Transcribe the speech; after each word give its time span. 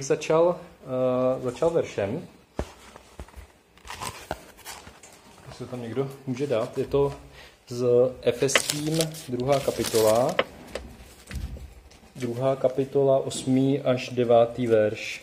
bych 0.00 0.06
začal, 0.06 0.60
uh, 1.36 1.42
začal 1.44 1.70
veršem. 1.70 2.28
Jestli 5.48 5.66
tam 5.66 5.82
někdo 5.82 6.10
může 6.26 6.46
dát. 6.46 6.78
Je 6.78 6.84
to 6.84 7.14
z 7.68 7.86
Efeským 8.22 8.98
druhá 9.28 9.60
kapitola. 9.60 10.34
Druhá 12.16 12.56
kapitola, 12.56 13.18
8. 13.18 13.80
až 13.84 14.08
9. 14.08 14.58
verš. 14.58 15.22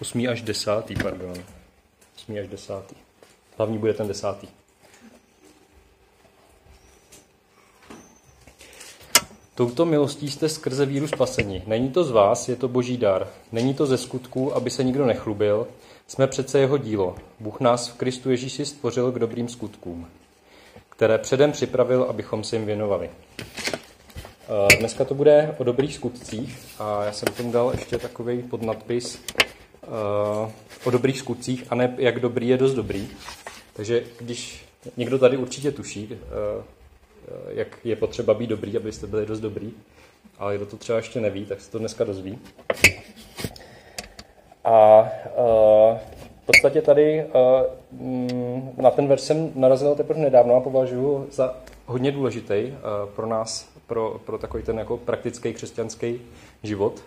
Osmý 0.00 0.28
až 0.28 0.42
desátý, 0.42 0.94
pardon. 0.94 1.44
Osmý 2.16 2.40
až 2.40 2.48
desátý. 2.48 3.05
Hlavní 3.56 3.78
bude 3.78 3.94
ten 3.94 4.08
desátý. 4.08 4.48
Touto 9.54 9.84
milostí 9.84 10.30
jste 10.30 10.48
skrze 10.48 10.86
víru 10.86 11.08
spaseni. 11.08 11.62
Není 11.66 11.90
to 11.90 12.04
z 12.04 12.10
vás, 12.10 12.48
je 12.48 12.56
to 12.56 12.68
boží 12.68 12.96
dar. 12.96 13.28
Není 13.52 13.74
to 13.74 13.86
ze 13.86 13.98
skutků, 13.98 14.54
aby 14.54 14.70
se 14.70 14.84
nikdo 14.84 15.06
nechlubil. 15.06 15.66
Jsme 16.06 16.26
přece 16.26 16.58
jeho 16.58 16.78
dílo. 16.78 17.14
Bůh 17.40 17.60
nás 17.60 17.88
v 17.88 17.94
Kristu 17.94 18.30
Ježíši 18.30 18.64
stvořil 18.64 19.12
k 19.12 19.18
dobrým 19.18 19.48
skutkům, 19.48 20.06
které 20.88 21.18
předem 21.18 21.52
připravil, 21.52 22.02
abychom 22.02 22.44
se 22.44 22.56
jim 22.56 22.66
věnovali. 22.66 23.10
Eh, 24.48 24.76
dneska 24.78 25.04
to 25.04 25.14
bude 25.14 25.54
o 25.58 25.64
dobrých 25.64 25.94
skutcích 25.94 26.58
a 26.78 27.04
já 27.04 27.12
jsem 27.12 27.34
tomu 27.36 27.52
dal 27.52 27.70
ještě 27.70 27.98
takový 27.98 28.42
podnadpis 28.42 29.20
eh, 29.38 29.86
o 30.84 30.90
dobrých 30.90 31.18
skutcích 31.18 31.64
a 31.70 31.74
ne 31.74 31.94
jak 31.98 32.20
dobrý 32.20 32.48
je 32.48 32.56
dost 32.56 32.74
dobrý. 32.74 33.08
Takže 33.76 34.02
když 34.18 34.64
někdo 34.96 35.18
tady 35.18 35.36
určitě 35.36 35.72
tuší, 35.72 36.08
eh, 36.12 36.64
jak 37.48 37.78
je 37.84 37.96
potřeba 37.96 38.34
být 38.34 38.46
dobrý, 38.46 38.76
abyste 38.76 39.06
byli 39.06 39.26
dost 39.26 39.40
dobrý, 39.40 39.72
ale 40.38 40.56
kdo 40.56 40.66
to 40.66 40.76
třeba 40.76 40.98
ještě 40.98 41.20
neví, 41.20 41.46
tak 41.46 41.60
se 41.60 41.70
to 41.70 41.78
dneska 41.78 42.04
dozví. 42.04 42.38
A 44.64 45.00
uh, 45.00 45.98
v 46.42 46.46
podstatě 46.46 46.82
tady 46.82 47.24
uh, 47.24 48.82
na 48.82 48.90
ten 48.90 49.08
verš 49.08 49.20
jsem 49.20 49.52
narazil 49.54 49.94
teprve 49.94 50.20
nedávno 50.20 50.54
a 50.54 50.60
považuji 50.60 51.28
za 51.32 51.56
hodně 51.86 52.12
důležitý 52.12 52.74
pro 53.16 53.26
nás, 53.26 53.68
pro, 53.86 54.20
pro 54.26 54.38
takový 54.38 54.62
ten 54.62 54.78
jako 54.78 54.96
praktický 54.96 55.52
křesťanský 55.52 56.20
život. 56.62 57.02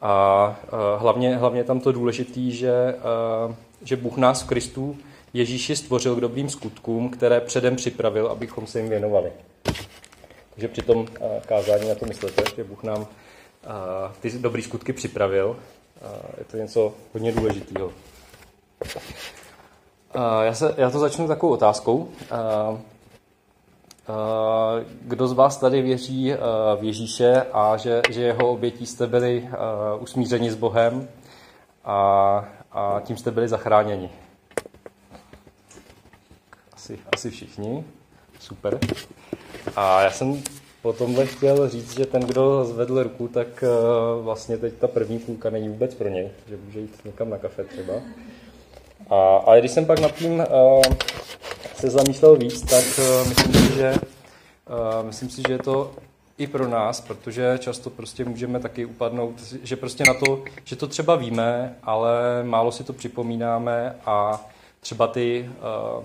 A 0.00 0.56
uh, 0.64 1.02
hlavně, 1.02 1.36
hlavně 1.36 1.64
tam 1.64 1.80
to 1.80 1.92
důležitý, 1.92 2.52
že, 2.52 2.94
že 3.82 3.96
Bůh 3.96 4.16
nás 4.16 4.42
v 4.42 4.46
Kristu 4.46 4.96
Ježíši 5.34 5.76
stvořil 5.76 6.16
k 6.16 6.20
dobrým 6.20 6.48
skutkům, 6.48 7.10
které 7.10 7.40
předem 7.40 7.76
připravil, 7.76 8.26
abychom 8.26 8.66
se 8.66 8.80
jim 8.80 8.88
věnovali. 8.88 9.32
Takže 10.50 10.68
při 10.68 10.82
tom 10.82 11.06
kázání 11.46 11.88
na 11.88 11.94
to 11.94 12.06
myslete, 12.06 12.42
že 12.56 12.64
Bůh 12.64 12.82
nám 12.82 13.06
ty 14.20 14.30
dobré 14.30 14.62
skutky 14.62 14.92
připravil. 14.92 15.56
Je 16.38 16.44
to 16.44 16.56
něco 16.56 16.94
hodně 17.12 17.32
důležitého. 17.32 17.92
Já, 20.42 20.54
se, 20.54 20.74
já 20.76 20.90
to 20.90 20.98
začnu 20.98 21.28
takovou 21.28 21.52
otázkou. 21.52 22.08
Kdo 25.02 25.28
z 25.28 25.32
vás 25.32 25.56
tady 25.56 25.82
věří 25.82 26.32
v 26.80 26.84
Ježíše 26.84 27.46
a 27.52 27.76
že, 27.76 28.02
že 28.10 28.22
jeho 28.22 28.50
obětí 28.50 28.86
jste 28.86 29.06
byli 29.06 29.48
usmířeni 29.98 30.50
s 30.50 30.54
Bohem 30.54 31.08
a, 31.84 31.94
a 32.72 33.00
tím 33.04 33.16
jste 33.16 33.30
byli 33.30 33.48
zachráněni? 33.48 34.10
Asi, 36.82 36.98
asi 37.12 37.30
všichni. 37.30 37.84
Super. 38.40 38.78
A 39.76 40.02
já 40.02 40.10
jsem 40.10 40.42
po 40.82 40.92
tomhle 40.92 41.26
chtěl 41.26 41.68
říct, 41.68 41.96
že 41.96 42.06
ten, 42.06 42.22
kdo 42.22 42.64
zvedl 42.64 43.02
ruku, 43.02 43.28
tak 43.28 43.46
uh, 43.62 44.24
vlastně 44.24 44.58
teď 44.58 44.74
ta 44.74 44.88
první 44.88 45.18
půlka 45.18 45.50
není 45.50 45.68
vůbec 45.68 45.94
pro 45.94 46.08
něj, 46.08 46.30
že 46.48 46.56
může 46.64 46.80
jít 46.80 47.04
někam 47.04 47.30
na 47.30 47.38
kafe 47.38 47.64
třeba. 47.64 47.94
A, 49.10 49.36
ale 49.36 49.60
když 49.60 49.70
jsem 49.70 49.86
pak 49.86 50.00
nad 50.00 50.14
tím 50.14 50.32
uh, 50.32 50.82
se 51.74 51.90
zamýšlel 51.90 52.36
víc, 52.36 52.60
tak 52.60 52.84
uh, 52.98 53.28
myslím 53.28 53.54
si, 53.54 53.74
že 53.74 53.94
uh, 53.94 55.06
myslím 55.06 55.30
si, 55.30 55.42
že 55.48 55.52
je 55.52 55.58
to 55.58 55.92
i 56.38 56.46
pro 56.46 56.68
nás, 56.68 57.00
protože 57.00 57.58
často 57.58 57.90
prostě 57.90 58.24
můžeme 58.24 58.60
taky 58.60 58.84
upadnout, 58.84 59.40
že 59.62 59.76
prostě 59.76 60.04
na 60.04 60.14
to, 60.14 60.44
že 60.64 60.76
to 60.76 60.86
třeba 60.86 61.16
víme, 61.16 61.76
ale 61.82 62.12
málo 62.42 62.72
si 62.72 62.84
to 62.84 62.92
připomínáme 62.92 63.96
a 64.06 64.46
třeba 64.80 65.06
ty 65.06 65.50
uh, 65.98 66.04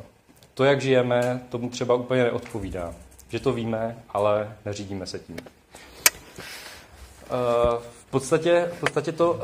to, 0.58 0.64
jak 0.64 0.82
žijeme, 0.82 1.42
tomu 1.50 1.70
třeba 1.70 1.96
úplně 1.96 2.24
neodpovídá. 2.24 2.94
Že 3.30 3.40
to 3.40 3.54
víme, 3.54 3.98
ale 4.10 4.56
neřídíme 4.66 5.06
se 5.06 5.20
tím. 5.20 5.38
Eh, 5.42 5.46
v 7.80 8.06
podstatě, 8.10 8.70
v 8.74 8.80
podstatě 8.80 9.12
to 9.12 9.34
uh, 9.34 9.40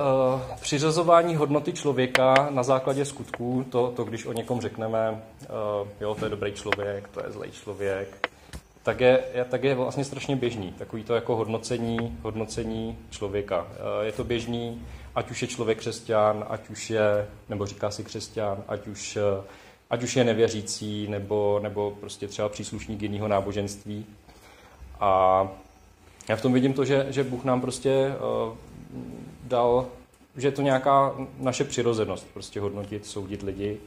přiřazování 0.62 1.36
hodnoty 1.36 1.74
člověka 1.74 2.48
na 2.50 2.64
základě 2.64 3.06
skutků, 3.06 3.66
to, 3.70 3.94
to 3.96 4.04
když 4.04 4.26
o 4.26 4.34
někom 4.34 4.62
řekneme, 4.62 5.12
uh, 5.12 5.18
jo, 6.02 6.16
to 6.16 6.26
je 6.26 6.30
dobrý 6.30 6.54
člověk, 6.54 7.08
to 7.08 7.26
je 7.26 7.32
zlej 7.32 7.52
člověk, 7.52 8.30
tak 8.84 9.00
je, 9.00 9.24
tak 9.50 9.64
je 9.64 9.76
vlastně 9.76 10.04
strašně 10.04 10.36
běžný. 10.36 10.72
Takový 10.72 11.04
to 11.04 11.16
jako 11.16 11.36
hodnocení, 11.36 12.18
hodnocení 12.22 12.98
člověka. 13.10 13.68
Je 14.02 14.12
to 14.12 14.24
běžný, 14.24 14.82
ať 15.16 15.32
už 15.32 15.42
je 15.42 15.48
člověk 15.48 15.78
křesťan, 15.78 16.46
ať 16.50 16.70
už 16.70 16.90
je, 16.90 17.28
nebo 17.50 17.66
říká 17.66 17.92
si 17.92 18.04
křesťan, 18.04 18.64
ať 18.68 18.88
už 18.88 19.18
ať 19.94 20.04
už 20.04 20.16
je 20.16 20.24
nevěřící, 20.24 21.08
nebo, 21.08 21.60
nebo 21.64 21.92
prostě 21.92 22.28
třeba 22.28 22.50
příslušník 22.50 23.02
jiného 23.02 23.28
náboženství. 23.28 24.06
A 25.00 25.48
já 26.30 26.36
v 26.36 26.42
tom 26.42 26.54
vidím 26.54 26.74
to, 26.74 26.86
že, 26.86 27.06
že 27.10 27.24
Bůh 27.24 27.44
nám 27.44 27.62
prostě 27.62 28.16
uh, 28.48 28.58
dal, 29.44 29.86
že 30.38 30.48
je 30.48 30.52
to 30.52 30.62
nějaká 30.62 31.16
naše 31.38 31.64
přirozenost, 31.64 32.28
prostě 32.34 32.60
hodnotit, 32.60 33.06
soudit 33.06 33.42
lidi. 33.42 33.78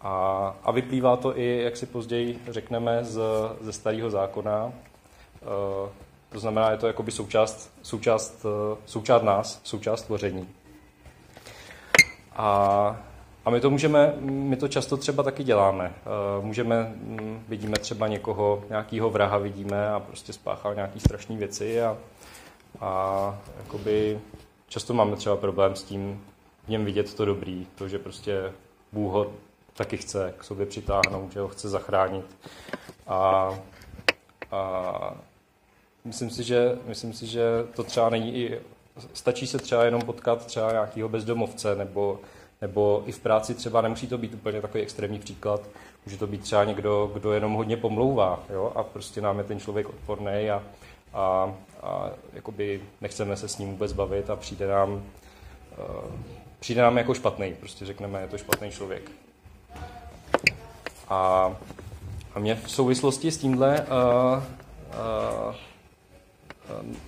A, 0.00 0.56
a 0.64 0.70
vyplývá 0.70 1.16
to 1.16 1.38
i, 1.38 1.62
jak 1.62 1.76
si 1.76 1.86
později 1.86 2.40
řekneme, 2.48 3.04
z, 3.04 3.20
ze 3.60 3.72
starého 3.72 4.10
zákona. 4.10 4.64
Uh, 4.64 4.72
to 6.32 6.38
znamená, 6.38 6.70
je 6.70 6.76
to 6.76 6.86
jakoby 6.86 7.12
součást, 7.12 7.72
součást, 7.82 8.44
uh, 8.44 8.78
součást 8.86 9.22
nás, 9.22 9.60
součást 9.64 10.02
tvoření. 10.02 10.48
A 12.36 13.13
a 13.44 13.50
my 13.50 13.60
to 13.60 13.70
můžeme, 13.70 14.14
my 14.20 14.56
to 14.56 14.68
často 14.68 14.96
třeba 14.96 15.22
taky 15.22 15.44
děláme. 15.44 15.92
Eh, 15.96 16.44
můžeme, 16.44 16.92
hm, 16.96 17.44
vidíme 17.48 17.78
třeba 17.78 18.08
někoho, 18.08 18.64
nějakýho 18.68 19.10
vraha 19.10 19.38
vidíme 19.38 19.88
a 19.88 20.00
prostě 20.00 20.32
spáchal 20.32 20.74
nějaký 20.74 21.00
strašné 21.00 21.36
věci 21.36 21.82
a, 21.82 21.96
a 22.80 23.38
jakoby 23.56 24.20
často 24.68 24.94
máme 24.94 25.16
třeba 25.16 25.36
problém 25.36 25.76
s 25.76 25.82
tím 25.82 26.24
v 26.64 26.68
něm 26.68 26.84
vidět 26.84 27.14
to 27.14 27.24
dobrý, 27.24 27.66
to, 27.74 27.88
že 27.88 27.98
prostě 27.98 28.52
Bůh 28.92 29.12
ho 29.12 29.32
taky 29.76 29.96
chce 29.96 30.34
k 30.38 30.44
sobě 30.44 30.66
přitáhnout, 30.66 31.32
že 31.32 31.40
ho 31.40 31.48
chce 31.48 31.68
zachránit. 31.68 32.36
A, 33.06 33.50
a 34.52 35.14
myslím, 36.04 36.30
si, 36.30 36.44
že, 36.44 36.78
myslím 36.86 37.12
si, 37.12 37.26
že 37.26 37.42
to 37.74 37.84
třeba 37.84 38.08
není 38.08 38.36
i, 38.36 38.60
stačí 39.12 39.46
se 39.46 39.58
třeba 39.58 39.84
jenom 39.84 40.02
potkat 40.02 40.46
třeba 40.46 40.72
nějakého 40.72 41.08
bezdomovce 41.08 41.74
nebo 41.74 42.20
nebo 42.64 43.02
i 43.06 43.12
v 43.12 43.18
práci 43.18 43.54
třeba 43.54 43.80
nemusí 43.80 44.06
to 44.06 44.18
být 44.18 44.34
úplně 44.34 44.60
takový 44.60 44.82
extrémní 44.82 45.18
příklad, 45.18 45.60
může 46.06 46.18
to 46.18 46.26
být 46.26 46.42
třeba 46.42 46.64
někdo, 46.64 47.10
kdo 47.14 47.32
jenom 47.32 47.52
hodně 47.52 47.76
pomlouvá 47.76 48.40
jo? 48.52 48.72
a 48.74 48.82
prostě 48.82 49.20
nám 49.20 49.38
je 49.38 49.44
ten 49.44 49.60
člověk 49.60 49.88
odporný 49.88 50.50
a, 50.50 50.62
a, 51.14 51.54
a 51.82 52.10
jakoby 52.32 52.82
nechceme 53.00 53.36
se 53.36 53.48
s 53.48 53.58
ním 53.58 53.70
vůbec 53.70 53.92
bavit 53.92 54.30
a 54.30 54.36
přijde 54.36 54.66
nám, 54.68 54.92
uh, 54.92 55.00
přijde 56.60 56.82
nám 56.82 56.98
jako 56.98 57.14
špatný, 57.14 57.54
prostě 57.60 57.86
řekneme, 57.86 58.20
je 58.20 58.28
to 58.28 58.38
špatný 58.38 58.70
člověk. 58.70 59.10
A, 61.08 61.52
a 62.34 62.38
mě 62.38 62.54
v 62.54 62.70
souvislosti 62.70 63.30
s 63.30 63.38
tímhle 63.38 63.80
uh, 63.80 64.42
uh, 65.48 65.54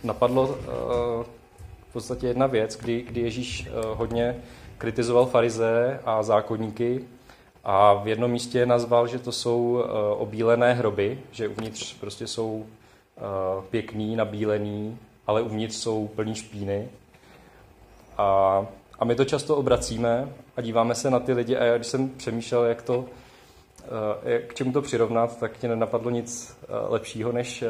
napadlo 0.05 0.49
uh, 0.49 0.57
podstatě 1.97 2.27
jedna 2.27 2.47
věc, 2.47 2.77
kdy, 2.77 3.03
kdy 3.03 3.21
Ježíš 3.21 3.69
uh, 3.69 3.99
hodně 3.99 4.37
kritizoval 4.79 5.27
farize 5.27 6.01
a 6.05 6.23
zákonníky 6.23 7.05
a 7.65 7.95
v 7.95 8.09
jednom 8.09 8.31
místě 8.31 8.67
nazval, 8.67 9.07
že 9.07 9.19
to 9.19 9.33
jsou 9.33 9.85
eh, 9.85 9.91
obílené 10.17 10.75
hroby, 10.75 11.19
že 11.31 11.49
uvnitř 11.49 11.95
prostě 11.95 12.27
jsou 12.27 12.67
eh, 12.67 13.21
pěkný, 13.71 14.17
nabílený, 14.17 14.99
ale 15.27 15.43
uvnitř 15.43 15.77
jsou 15.77 16.09
plný 16.09 16.35
špíny. 16.35 16.89
A, 18.19 18.67
a 18.99 19.05
my 19.05 19.15
to 19.15 19.25
často 19.25 19.57
obracíme 19.57 20.29
a 20.57 20.61
díváme 20.61 20.95
se 20.95 21.11
na 21.11 21.21
ty 21.21 21.33
lidi 21.33 21.57
a 21.57 21.65
já, 21.65 21.77
když 21.77 21.87
jsem 21.87 22.09
přemýšlel, 22.09 22.65
jak 22.65 22.83
to, 22.83 23.05
eh, 24.25 24.39
k 24.39 24.55
čemu 24.55 24.73
to 24.73 24.83
přirovnat, 24.83 25.39
tak 25.41 25.59
tě 25.59 25.69
nenapadlo 25.69 26.11
nic 26.11 26.59
lepšího, 26.89 27.33
než 27.33 27.65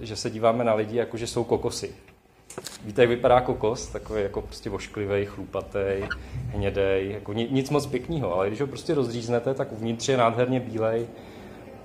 že 0.00 0.16
se 0.16 0.30
díváme 0.30 0.64
na 0.64 0.74
lidi, 0.74 0.96
jako 0.96 1.16
že 1.16 1.26
jsou 1.26 1.44
kokosy. 1.44 1.94
Víte, 2.84 3.02
jak 3.02 3.08
vypadá 3.08 3.40
kokos, 3.40 3.86
takový 3.86 4.22
jako 4.22 4.42
prostě 4.42 4.70
vošklivý, 4.70 5.26
chlupatý, 5.26 5.78
hnědej, 6.48 7.10
jako 7.12 7.32
nic 7.32 7.70
moc 7.70 7.86
pěkného, 7.86 8.34
ale 8.34 8.48
když 8.48 8.60
ho 8.60 8.66
prostě 8.66 8.94
rozříznete, 8.94 9.54
tak 9.54 9.72
uvnitř 9.72 10.08
je 10.08 10.16
nádherně 10.16 10.60
bílej, 10.60 11.06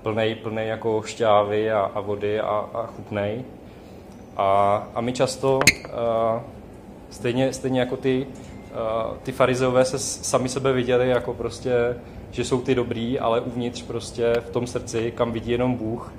plný, 0.04 0.36
plný 0.36 0.68
jako 0.68 1.02
šťávy 1.06 1.72
a, 1.72 1.80
a 1.80 2.00
vody 2.00 2.40
a, 2.40 2.70
a 2.74 2.86
chutnej. 2.86 3.44
A, 4.38 4.88
a 4.96 5.02
my 5.02 5.14
často, 5.14 5.60
uh, 5.60 6.42
stejně, 7.10 7.54
stejně 7.54 7.80
jako 7.80 7.98
ty, 7.98 8.28
uh, 8.28 9.18
ty 9.18 9.32
farizeové 9.32 9.86
se 9.86 10.00
sami 10.00 10.50
sebe 10.50 10.74
viděli 10.74 11.10
jako 11.10 11.34
prostě, 11.34 11.96
že 12.32 12.46
jsou 12.46 12.62
ty 12.62 12.76
dobrý, 12.76 13.20
ale 13.20 13.42
uvnitř 13.42 13.82
prostě 13.82 14.34
v 14.48 14.50
tom 14.50 14.68
srdci, 14.68 15.12
kam 15.12 15.32
vidí 15.32 15.52
jenom 15.52 15.76
Bůh, 15.76 16.14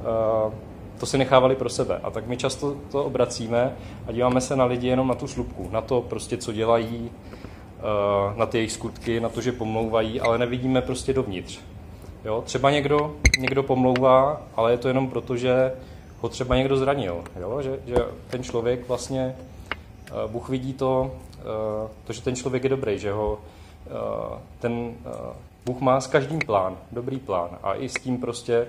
uh, 0.00 0.52
to 1.00 1.06
si 1.06 1.18
nechávali 1.18 1.56
pro 1.56 1.68
sebe. 1.68 2.00
A 2.02 2.10
tak 2.10 2.26
my 2.26 2.36
často 2.36 2.76
to 2.90 3.04
obracíme 3.04 3.76
a 4.06 4.12
díváme 4.12 4.40
se 4.40 4.56
na 4.56 4.64
lidi 4.64 4.88
jenom 4.88 5.08
na 5.08 5.14
tu 5.14 5.28
slupku, 5.28 5.68
na 5.72 5.80
to 5.80 6.00
prostě, 6.00 6.36
co 6.36 6.52
dělají, 6.52 7.10
na 8.36 8.46
ty 8.46 8.58
jejich 8.58 8.72
skutky, 8.72 9.20
na 9.20 9.28
to, 9.28 9.40
že 9.40 9.52
pomlouvají, 9.52 10.20
ale 10.20 10.38
nevidíme 10.38 10.82
prostě 10.82 11.12
dovnitř. 11.12 11.60
Jo? 12.24 12.42
Třeba 12.46 12.70
někdo, 12.70 13.16
někdo 13.38 13.62
pomlouvá, 13.62 14.42
ale 14.56 14.72
je 14.72 14.78
to 14.78 14.88
jenom 14.88 15.10
proto, 15.10 15.36
že 15.36 15.72
ho 16.20 16.28
třeba 16.28 16.56
někdo 16.56 16.76
zranil. 16.76 17.24
Jo? 17.40 17.62
Že, 17.62 17.78
že 17.86 17.96
ten 18.30 18.42
člověk 18.42 18.88
vlastně, 18.88 19.36
uh, 20.24 20.30
Bůh 20.30 20.48
vidí 20.48 20.72
to, 20.72 21.10
uh, 21.38 21.90
to, 22.04 22.12
že 22.12 22.22
ten 22.22 22.36
člověk 22.36 22.64
je 22.64 22.70
dobrý, 22.70 22.98
že 22.98 23.12
ho 23.12 23.38
ten 24.58 24.94
Bůh 25.66 25.80
má 25.80 26.00
s 26.00 26.06
každým 26.06 26.38
plán, 26.38 26.76
dobrý 26.92 27.18
plán. 27.18 27.50
A 27.62 27.74
i 27.74 27.88
s 27.88 27.94
tím 27.94 28.18
prostě, 28.18 28.66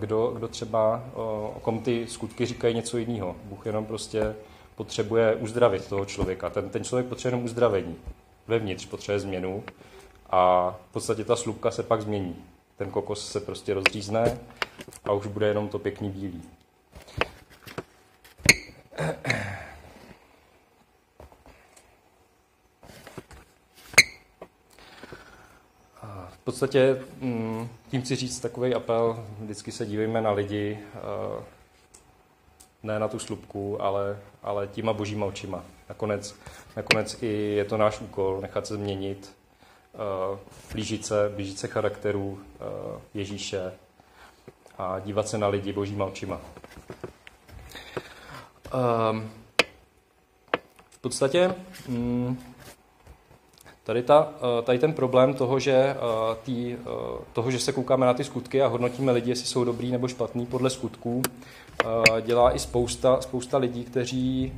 kdo, 0.00 0.32
kdo 0.36 0.48
třeba, 0.48 1.04
uh, 1.14 1.22
o 1.56 1.60
kom 1.62 1.80
ty 1.80 2.06
skutky 2.06 2.46
říkají 2.46 2.74
něco 2.74 2.98
jiného. 2.98 3.36
Bůh 3.44 3.66
jenom 3.66 3.86
prostě 3.86 4.34
potřebuje 4.76 5.34
uzdravit 5.34 5.88
toho 5.88 6.04
člověka. 6.04 6.50
Ten, 6.50 6.68
ten 6.68 6.84
člověk 6.84 7.06
potřebuje 7.06 7.32
jenom 7.32 7.44
uzdravení. 7.44 7.96
Vevnitř 8.46 8.86
potřebuje 8.86 9.20
změnu 9.20 9.64
a 10.30 10.70
v 10.90 10.92
podstatě 10.92 11.24
ta 11.24 11.36
slupka 11.36 11.70
se 11.70 11.82
pak 11.82 12.02
změní 12.02 12.36
ten 12.76 12.90
kokos 12.90 13.32
se 13.32 13.40
prostě 13.40 13.74
rozřízne 13.74 14.38
a 15.04 15.12
už 15.12 15.26
bude 15.26 15.46
jenom 15.46 15.68
to 15.68 15.78
pěkný 15.78 16.10
bílý. 16.10 16.42
Podstatě 26.46 27.02
mm, 27.20 27.68
tím 27.88 28.02
chci 28.02 28.16
říct 28.16 28.40
takový 28.40 28.74
apel, 28.74 29.24
vždycky 29.38 29.72
se 29.72 29.86
dívejme 29.86 30.20
na 30.20 30.30
lidi, 30.30 30.78
eh, 30.94 31.44
ne 32.82 32.98
na 32.98 33.08
tu 33.08 33.18
slupku, 33.18 33.82
ale, 33.82 34.18
ale 34.42 34.66
těma 34.66 34.92
božíma 34.92 35.26
očima. 35.26 35.64
Nakonec, 35.88 36.34
nakonec 36.76 37.22
i 37.22 37.26
je 37.26 37.64
to 37.64 37.76
náš 37.76 38.00
úkol 38.00 38.40
nechat 38.40 38.66
se 38.66 38.74
změnit, 38.74 39.36
Eh, 39.96 40.38
blížit 40.72 41.06
se, 41.06 41.32
blížit 41.34 41.58
se 41.58 41.68
charakteru 41.68 42.40
eh, 42.40 43.00
Ježíše 43.14 43.72
a 44.78 44.98
dívat 44.98 45.28
se 45.28 45.38
na 45.38 45.48
lidi 45.48 45.72
božíma 45.72 46.04
očima. 46.04 46.40
Ehm, 48.74 49.30
v 50.90 50.98
podstatě 50.98 51.54
mm, 51.88 52.38
tady, 53.86 54.02
ta, 54.02 54.32
eh, 54.36 54.62
tady 54.62 54.78
ten 54.78 54.92
problém 54.92 55.34
toho 55.34 55.58
že, 55.58 55.96
tý, 56.42 56.76
toho, 57.32 57.50
že 57.50 57.58
se 57.58 57.72
koukáme 57.72 58.06
na 58.06 58.14
ty 58.14 58.24
skutky 58.24 58.62
a 58.62 58.66
hodnotíme 58.66 59.12
lidi, 59.12 59.30
jestli 59.30 59.46
jsou 59.46 59.64
dobrý 59.64 59.90
nebo 59.90 60.08
špatný 60.08 60.46
podle 60.46 60.70
skutků, 60.70 61.22
dělá 62.20 62.54
i 62.54 62.58
spousta, 62.58 63.20
spousta 63.20 63.58
lidí, 63.58 63.84
kteří, 63.84 64.52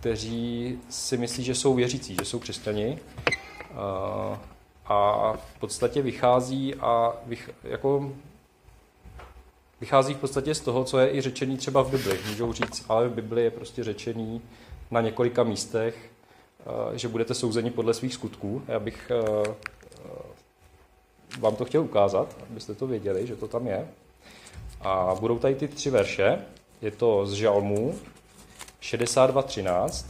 kteří 0.00 0.78
si 0.88 1.16
myslí, 1.16 1.44
že 1.44 1.54
jsou 1.54 1.74
věřící, 1.74 2.14
že 2.14 2.24
jsou 2.24 2.38
křesťani 2.38 2.98
a 4.86 5.32
v 5.32 5.60
podstatě 5.60 6.02
vychází 6.02 6.74
a 6.74 7.12
vych, 7.26 7.50
jako 7.64 8.12
vychází 9.80 10.14
v 10.14 10.18
podstatě 10.18 10.54
z 10.54 10.60
toho, 10.60 10.84
co 10.84 10.98
je 10.98 11.14
i 11.14 11.20
řečený 11.20 11.56
třeba 11.56 11.82
v 11.82 11.90
Bibli. 11.90 12.18
Můžou 12.28 12.52
říct, 12.52 12.84
ale 12.88 13.08
v 13.08 13.14
Bibli 13.14 13.44
je 13.44 13.50
prostě 13.50 13.84
řečený 13.84 14.42
na 14.90 15.00
několika 15.00 15.42
místech, 15.42 16.10
že 16.94 17.08
budete 17.08 17.34
souzeni 17.34 17.70
podle 17.70 17.94
svých 17.94 18.14
skutků. 18.14 18.62
Já 18.68 18.78
bych 18.78 19.12
vám 21.38 21.56
to 21.56 21.64
chtěl 21.64 21.82
ukázat, 21.82 22.36
abyste 22.50 22.74
to 22.74 22.86
věděli, 22.86 23.26
že 23.26 23.36
to 23.36 23.48
tam 23.48 23.66
je. 23.66 23.88
A 24.80 25.14
budou 25.20 25.38
tady 25.38 25.54
ty 25.54 25.68
tři 25.68 25.90
verše. 25.90 26.38
Je 26.82 26.90
to 26.90 27.26
z 27.26 27.32
Žalmů 27.32 27.94
62.13, 28.80 30.06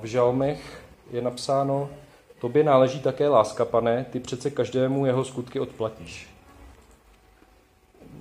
v 0.00 0.06
žalmech 0.30 0.82
je 1.10 1.22
napsáno, 1.22 1.90
tobě 2.40 2.64
náleží 2.64 3.00
také 3.00 3.28
láska, 3.28 3.64
pane, 3.64 4.04
ty 4.04 4.20
přece 4.20 4.50
každému 4.50 5.06
jeho 5.06 5.24
skutky 5.24 5.60
odplatíš. 5.60 6.28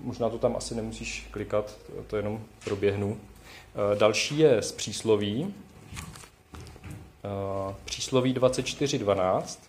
Možná 0.02 0.30
to 0.30 0.38
tam 0.38 0.56
asi 0.56 0.76
nemusíš 0.76 1.28
klikat, 1.32 1.76
to 2.08 2.18
jenom 2.18 2.42
proběhnu. 2.64 3.18
Eh, 3.18 3.96
další 3.96 4.40
je 4.40 4.62
z 4.62 4.72
přísloví. 4.72 5.54
Eh, 7.24 7.76
přísloví 7.86 8.34
24.12. 8.34 9.60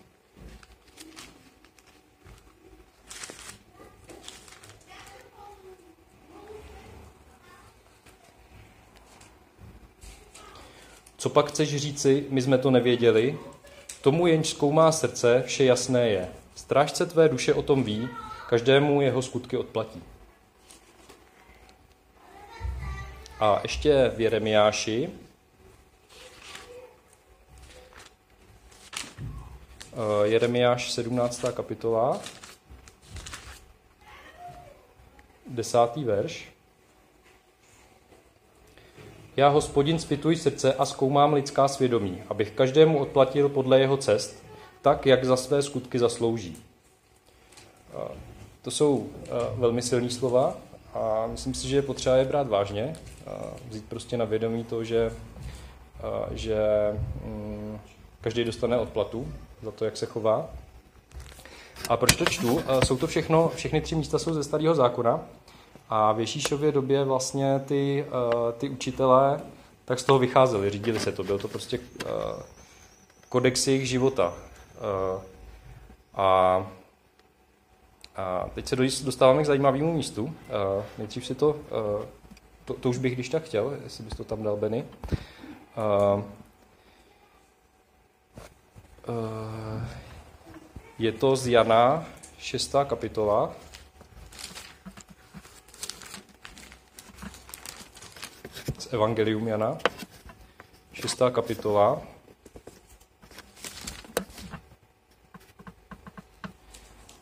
Co 11.20 11.30
pak 11.30 11.46
chceš 11.46 11.76
říci, 11.76 12.26
my 12.28 12.42
jsme 12.42 12.58
to 12.58 12.70
nevěděli? 12.70 13.38
Tomu 14.02 14.26
jenž 14.26 14.48
zkoumá 14.48 14.92
srdce, 14.92 15.42
vše 15.46 15.64
jasné 15.64 16.08
je. 16.08 16.28
Strážce 16.54 17.06
tvé 17.06 17.28
duše 17.28 17.54
o 17.54 17.62
tom 17.62 17.84
ví, 17.84 18.08
každému 18.48 19.00
jeho 19.00 19.22
skutky 19.22 19.56
odplatí. 19.56 20.02
A 23.40 23.60
ještě 23.62 24.12
v 24.16 24.20
Jeremiáši, 24.20 25.10
eh, 29.92 30.26
Jeremiáš 30.26 30.92
17. 30.92 31.52
kapitola, 31.52 32.20
desátý 35.46 36.04
verš. 36.04 36.49
Já, 39.40 39.48
hospodin, 39.48 39.98
spituji 39.98 40.36
srdce 40.36 40.74
a 40.74 40.84
zkoumám 40.84 41.32
lidská 41.32 41.68
svědomí, 41.68 42.22
abych 42.28 42.50
každému 42.50 42.98
odplatil 42.98 43.48
podle 43.48 43.80
jeho 43.80 43.96
cest, 43.96 44.42
tak, 44.82 45.06
jak 45.06 45.24
za 45.24 45.36
své 45.36 45.62
skutky 45.62 45.98
zaslouží. 45.98 46.56
To 48.62 48.70
jsou 48.70 49.06
velmi 49.54 49.82
silné 49.82 50.10
slova 50.10 50.56
a 50.94 51.26
myslím 51.26 51.54
si, 51.54 51.68
že 51.68 51.76
je 51.76 51.82
potřeba 51.82 52.16
je 52.16 52.24
brát 52.24 52.48
vážně, 52.48 52.96
vzít 53.68 53.84
prostě 53.88 54.16
na 54.16 54.24
vědomí 54.24 54.64
to, 54.64 54.84
že, 54.84 55.12
že 56.30 56.58
mm, 57.24 57.78
každý 58.20 58.44
dostane 58.44 58.78
odplatu 58.78 59.28
za 59.62 59.70
to, 59.70 59.84
jak 59.84 59.96
se 59.96 60.06
chová. 60.06 60.50
A 61.88 61.96
proč 61.96 62.16
to 62.16 62.24
čtu? 62.24 62.60
Jsou 62.84 62.96
to 62.96 63.06
všechno, 63.06 63.48
všechny 63.54 63.80
tři 63.80 63.94
místa 63.94 64.18
jsou 64.18 64.34
ze 64.34 64.44
starého 64.44 64.74
zákona 64.74 65.20
a 65.90 66.12
v 66.12 66.20
Ježíšově 66.20 66.72
době 66.72 67.04
vlastně 67.04 67.60
ty, 67.66 68.06
uh, 68.08 68.52
ty 68.52 68.68
učitelé 68.68 69.40
tak 69.84 69.98
z 69.98 70.04
toho 70.04 70.18
vycházeli, 70.18 70.70
řídili 70.70 71.00
se 71.00 71.12
to, 71.12 71.24
byl 71.24 71.38
to 71.38 71.48
prostě 71.48 71.78
uh, 71.78 72.12
kodex 73.28 73.66
jejich 73.66 73.88
života. 73.88 74.32
Uh, 75.14 75.22
a, 76.14 76.66
a 78.16 78.48
teď 78.54 78.68
se 78.68 78.76
dostáváme 79.04 79.42
k 79.42 79.46
zajímavému 79.46 79.92
místu. 79.92 80.34
Nejdřív 80.98 81.26
si 81.26 81.34
to, 81.34 81.56
to, 82.64 82.74
to 82.74 82.88
už 82.88 82.98
bych 82.98 83.14
když 83.14 83.28
tak 83.28 83.42
chtěl, 83.42 83.76
jestli 83.84 84.04
bys 84.04 84.16
to 84.16 84.24
tam 84.24 84.42
dal, 84.42 84.56
Benny. 84.56 84.84
Je 90.98 91.12
to 91.12 91.36
z 91.36 91.46
Jana, 91.46 92.04
6. 92.38 92.74
kapitola, 92.86 93.52
Evangelium 98.92 99.48
Jana, 99.48 99.78
šestá 100.92 101.30
kapitola. 101.30 102.02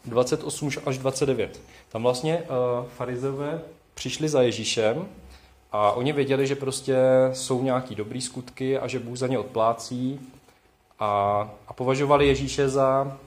...28 0.08 0.82
až 0.86 0.98
29. 0.98 1.60
Tam 1.88 2.02
vlastně 2.02 2.38
uh, 2.38 2.86
farizové 2.88 3.60
přišli 3.94 4.28
za 4.28 4.42
Ježíšem 4.42 5.08
a 5.72 5.92
oni 5.92 6.12
věděli, 6.12 6.46
že 6.46 6.56
prostě 6.56 6.96
jsou 7.32 7.62
nějaký 7.62 7.94
dobrý 7.94 8.20
skutky 8.20 8.78
a 8.78 8.86
že 8.86 8.98
Bůh 8.98 9.18
za 9.18 9.26
ně 9.26 9.38
odplácí 9.38 10.20
a, 10.98 11.08
a 11.68 11.72
považovali 11.72 12.26
Ježíše 12.26 12.68
za, 12.68 13.18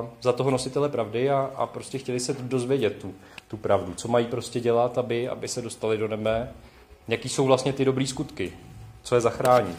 uh, 0.00 0.08
za 0.22 0.32
toho 0.32 0.50
nositele 0.50 0.88
pravdy 0.88 1.30
a, 1.30 1.50
a 1.54 1.66
prostě 1.66 1.98
chtěli 1.98 2.20
se 2.20 2.32
dozvědět 2.32 2.98
tu, 2.98 3.14
tu 3.48 3.56
pravdu, 3.56 3.94
co 3.94 4.08
mají 4.08 4.26
prostě 4.26 4.60
dělat, 4.60 4.98
aby, 4.98 5.28
aby 5.28 5.48
se 5.48 5.62
dostali 5.62 5.98
do 5.98 6.08
nebe 6.08 6.52
jaký 7.08 7.28
jsou 7.28 7.46
vlastně 7.46 7.72
ty 7.72 7.84
dobrý 7.84 8.06
skutky, 8.06 8.52
co 9.02 9.14
je 9.14 9.20
zachrání. 9.20 9.76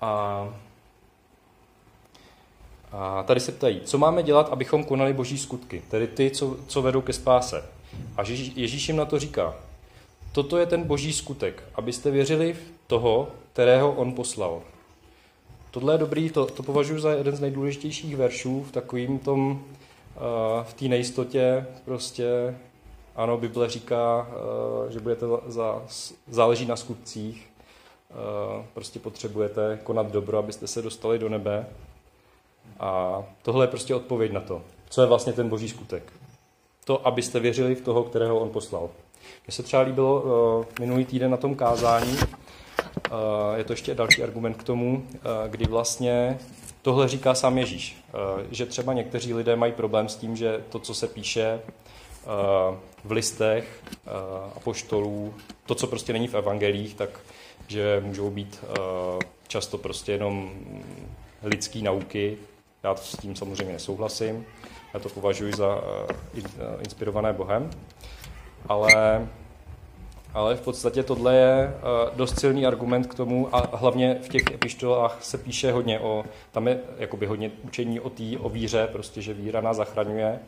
A, 0.00 0.48
a 2.92 3.22
tady 3.22 3.40
se 3.40 3.52
ptají, 3.52 3.80
co 3.80 3.98
máme 3.98 4.22
dělat, 4.22 4.48
abychom 4.52 4.84
konali 4.84 5.12
boží 5.12 5.38
skutky, 5.38 5.82
tedy 5.90 6.06
ty, 6.06 6.30
co, 6.30 6.56
co 6.66 6.82
vedou 6.82 7.00
ke 7.00 7.12
spáse. 7.12 7.64
A 8.16 8.22
Ježíš 8.56 8.88
jim 8.88 8.96
na 8.96 9.04
to 9.04 9.18
říká, 9.18 9.54
toto 10.32 10.58
je 10.58 10.66
ten 10.66 10.82
boží 10.84 11.12
skutek, 11.12 11.62
abyste 11.74 12.10
věřili 12.10 12.52
v 12.52 12.60
toho, 12.86 13.28
kterého 13.52 13.92
on 13.92 14.12
poslal. 14.12 14.62
Tohle 15.70 15.94
je 15.94 15.98
dobrý, 15.98 16.30
to, 16.30 16.46
to 16.46 16.62
považuji 16.62 16.98
za 17.00 17.12
jeden 17.12 17.36
z 17.36 17.40
nejdůležitějších 17.40 18.16
veršů 18.16 18.62
v 18.62 18.72
takovým 18.72 19.18
tom, 19.18 19.50
uh, 19.50 19.58
v 20.62 20.74
té 20.74 20.84
nejistotě, 20.84 21.66
prostě, 21.84 22.54
ano, 23.16 23.36
Bible 23.36 23.68
říká, 23.68 24.26
uh, 24.84 24.90
že 24.90 25.00
budete 25.00 25.26
za, 25.46 25.82
záleží 26.28 26.66
na 26.66 26.76
skutcích, 26.76 27.50
uh, 28.10 28.64
prostě 28.74 28.98
potřebujete 28.98 29.78
konat 29.84 30.06
dobro, 30.10 30.38
abyste 30.38 30.66
se 30.66 30.82
dostali 30.82 31.18
do 31.18 31.28
nebe. 31.28 31.66
A 32.80 33.22
tohle 33.42 33.64
je 33.64 33.68
prostě 33.68 33.94
odpověď 33.94 34.32
na 34.32 34.40
to, 34.40 34.62
co 34.88 35.00
je 35.00 35.06
vlastně 35.06 35.32
ten 35.32 35.48
boží 35.48 35.68
skutek. 35.68 36.12
To, 36.84 37.06
abyste 37.06 37.40
věřili 37.40 37.74
v 37.74 37.80
toho, 37.80 38.04
kterého 38.04 38.38
on 38.38 38.50
poslal. 38.50 38.90
Mně 39.46 39.52
se 39.52 39.62
třeba 39.62 39.82
líbilo 39.82 40.20
uh, 40.20 40.64
minulý 40.80 41.04
týden 41.04 41.30
na 41.30 41.36
tom 41.36 41.54
kázání, 41.54 42.16
je 43.56 43.64
to 43.64 43.72
ještě 43.72 43.94
další 43.94 44.22
argument 44.22 44.54
k 44.54 44.62
tomu, 44.62 45.06
kdy 45.48 45.66
vlastně 45.66 46.38
tohle 46.82 47.08
říká 47.08 47.34
sám 47.34 47.58
Ježíš, 47.58 48.04
že 48.50 48.66
třeba 48.66 48.92
někteří 48.92 49.34
lidé 49.34 49.56
mají 49.56 49.72
problém 49.72 50.08
s 50.08 50.16
tím, 50.16 50.36
že 50.36 50.64
to, 50.68 50.78
co 50.78 50.94
se 50.94 51.08
píše 51.08 51.60
v 53.04 53.10
listech 53.12 53.82
uh, 53.84 54.12
apoštolů, 54.56 55.34
to, 55.66 55.74
co 55.74 55.86
prostě 55.86 56.12
není 56.12 56.28
v 56.28 56.34
evangelích, 56.34 56.94
tak 56.94 57.20
že 57.68 58.02
můžou 58.04 58.30
být 58.30 58.64
uh, 58.64 58.74
často 59.48 59.78
prostě 59.78 60.12
jenom 60.12 60.52
lidský 61.42 61.82
nauky. 61.82 62.38
Já 62.82 62.96
s 62.96 63.16
tím 63.16 63.36
samozřejmě 63.36 63.72
nesouhlasím. 63.72 64.46
Já 64.94 65.00
to 65.00 65.08
považuji 65.08 65.52
za 65.56 65.76
uh, 65.76 65.82
inspirované 66.82 67.32
Bohem 67.32 67.70
ale, 68.68 69.28
ale 70.34 70.56
v 70.56 70.60
podstatě 70.60 71.02
tohle 71.02 71.34
je 71.34 71.74
uh, 71.74 72.16
dost 72.16 72.40
silný 72.40 72.66
argument 72.66 73.06
k 73.06 73.14
tomu 73.14 73.56
a 73.56 73.76
hlavně 73.76 74.18
v 74.22 74.28
těch 74.28 74.42
epištolách 74.54 75.18
se 75.24 75.38
píše 75.38 75.72
hodně 75.72 76.00
o, 76.00 76.24
tam 76.52 76.68
je 76.68 76.80
jakoby 76.98 77.26
hodně 77.26 77.50
učení 77.62 78.00
o 78.00 78.10
té, 78.10 78.22
o 78.38 78.48
víře, 78.48 78.88
prostě, 78.92 79.22
že 79.22 79.34
víra 79.34 79.60
nás 79.60 79.76
zachraňuje, 79.76 80.38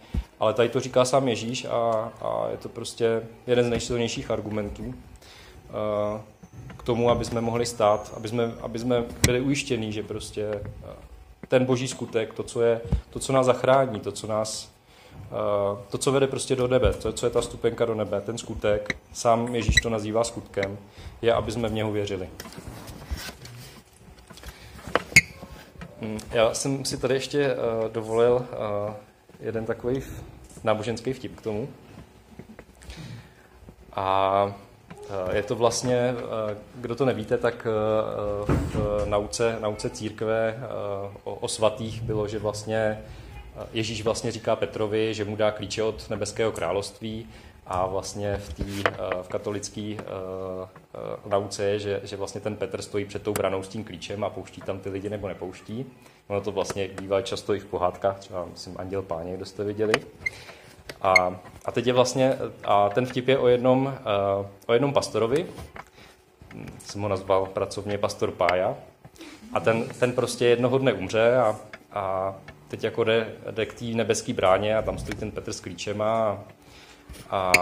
ale 0.41 0.55
tady 0.55 0.69
to 0.69 0.81
říká 0.81 1.05
sám 1.05 1.29
Ježíš 1.29 1.65
a, 1.65 2.13
a 2.21 2.49
je 2.51 2.57
to 2.57 2.69
prostě 2.69 3.23
jeden 3.47 3.65
z 3.65 3.69
nejsilnějších 3.69 4.31
argumentů 4.31 4.83
uh, 4.85 4.95
k 6.77 6.83
tomu, 6.83 7.11
aby 7.11 7.25
jsme 7.25 7.41
mohli 7.41 7.67
stát, 7.67 8.13
aby 8.17 8.29
jsme, 8.29 8.53
aby 8.61 8.79
jsme 8.79 9.05
byli 9.27 9.41
ujištění, 9.41 9.93
že 9.93 10.03
prostě 10.03 10.49
uh, 10.49 10.91
ten 11.49 11.65
boží 11.65 11.89
skutek, 11.89 12.35
to 12.35 12.43
co, 12.43 12.63
je, 12.63 12.81
to, 13.11 13.19
co 13.19 13.33
nás 13.33 13.47
zachrání, 13.47 14.01
to, 14.01 14.13
co 14.13 14.27
nás 14.27 14.74
Eh, 14.74 14.74
to, 15.91 15.99
co 15.99 16.13
vede 16.13 16.27
prostě 16.27 16.57
do 16.57 16.69
nebe, 16.69 16.93
to, 16.93 17.13
co 17.13 17.27
je 17.27 17.31
ta 17.31 17.43
stupenka 17.43 17.85
do 17.85 17.95
nebe, 17.95 18.21
ten 18.21 18.39
skutek, 18.39 18.97
sám 19.13 19.55
Ježíš 19.55 19.75
to 19.75 19.91
nazývá 19.91 20.25
skutkem, 20.25 20.79
je, 21.23 21.33
aby 21.33 21.53
jsme 21.53 21.69
v 21.69 21.73
něho 21.73 21.93
věřili. 21.93 22.29
Hm, 26.01 26.19
já 26.31 26.55
jsem 26.55 26.85
si 26.85 26.97
tady 26.97 27.15
ještě 27.15 27.55
uh, 27.55 27.93
dovolil 27.93 28.35
uh, 28.35 28.95
jeden 29.41 29.65
takový 29.65 30.03
náboženský 30.65 31.13
vtip 31.13 31.37
k 31.37 31.43
tomu. 31.43 31.69
A 33.93 34.55
je 35.33 35.43
to 35.43 35.57
vlastně, 35.57 36.15
kdo 36.75 36.97
to 36.97 37.05
nevíte, 37.05 37.39
tak 37.39 37.67
v 38.45 39.05
nauce, 39.07 39.57
nauce 39.61 39.91
církve 39.91 40.59
o, 41.25 41.35
o 41.35 41.49
svatých 41.49 42.03
bylo, 42.03 42.29
že 42.29 42.39
vlastně 42.39 43.03
Ježíš 43.73 44.03
vlastně 44.03 44.33
říká 44.33 44.57
Petrovi, 44.57 45.15
že 45.15 45.25
mu 45.25 45.37
dá 45.37 45.51
klíče 45.51 45.83
od 45.83 46.11
nebeského 46.11 46.53
království 46.53 47.29
a 47.67 47.87
vlastně 47.87 48.37
v, 48.37 48.53
tý, 48.53 48.83
eh, 48.87 49.23
v 49.23 49.29
katolické 49.29 49.81
uh, 49.81 49.95
uh, 49.95 51.31
nauce 51.31 51.65
je, 51.65 51.79
že, 51.79 52.01
že 52.05 52.17
vlastně 52.17 52.41
ten 52.41 52.57
Petr 52.57 52.83
stojí 52.83 53.05
před 53.05 53.23
tou 53.23 53.33
branou 53.33 53.63
s 53.63 53.69
tím 53.69 53.85
klíčem 53.85 54.25
a 54.25 54.31
pouští 54.31 54.61
tam 54.61 54.79
ty 54.79 54.91
lidi 54.91 55.11
nebo 55.11 55.29
nepouští. 55.29 55.87
Ono 56.29 56.41
to 56.41 56.53
vlastně 56.53 56.89
bývá 56.89 57.23
často 57.23 57.55
i 57.55 57.59
v 57.59 57.65
pohádkách, 57.65 58.19
třeba 58.19 58.45
myslím 58.45 58.75
Anděl 58.79 59.03
Páně, 59.03 59.37
kdo 59.37 59.45
jste 59.45 59.65
viděli. 59.65 59.95
A, 61.03 61.41
a 61.65 61.73
teď 61.73 61.87
je 61.87 61.93
vlastně, 61.93 62.39
a 62.65 62.89
ten 62.89 63.07
vtip 63.07 63.29
je 63.29 63.39
o 63.39 63.47
jednom, 63.47 63.99
o 64.67 64.73
jednom 64.73 64.93
pastorovi, 64.93 65.47
jsem 66.79 67.01
ho 67.01 67.09
nazval 67.09 67.47
pracovně 67.47 67.99
pastor 67.99 68.31
Pája, 68.31 68.75
a 69.53 69.61
ten, 69.61 69.89
ten 69.89 70.13
prostě 70.13 70.47
jednoho 70.47 70.79
dne 70.79 70.93
umře 70.93 71.37
a, 71.37 71.57
a 71.93 72.35
teď 72.77 72.85
jako 72.85 73.05
jde, 73.05 73.33
jde 73.51 73.67
k 73.67 73.75
té 73.75 73.85
nebeské 73.85 74.33
bráně 74.33 74.77
a 74.77 74.83
tam 74.83 74.99
stojí 74.99 75.17
ten 75.19 75.31
Petr 75.31 75.53
s 75.53 75.61
klíčem 75.61 76.03
a, 76.03 76.39
a, 77.31 77.53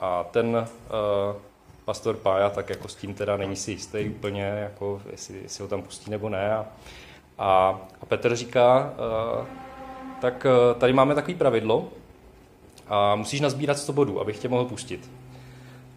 a 0.00 0.24
ten 0.24 0.56
uh, 0.56 1.36
pastor 1.84 2.16
Pája 2.16 2.50
tak 2.50 2.70
jako 2.70 2.88
s 2.88 2.94
tím 2.94 3.14
teda 3.14 3.36
není 3.36 3.56
si 3.56 3.70
jistý 3.70 4.08
úplně, 4.08 4.42
jako 4.42 5.02
jestli, 5.10 5.38
jestli 5.42 5.62
ho 5.62 5.68
tam 5.68 5.82
pustí 5.82 6.10
nebo 6.10 6.28
ne. 6.28 6.54
A, 6.54 6.66
a, 7.38 7.80
a 8.00 8.06
Petr 8.06 8.36
říká, 8.36 8.94
uh, 9.38 9.46
tak 10.20 10.46
uh, 10.46 10.80
tady 10.80 10.92
máme 10.92 11.14
takový 11.14 11.34
pravidlo 11.34 11.88
a 12.88 13.14
musíš 13.14 13.40
nazbírat 13.40 13.78
100 13.78 13.92
bodů, 13.92 14.20
abych 14.20 14.38
tě 14.38 14.48
mohl 14.48 14.64
pustit. 14.64 15.10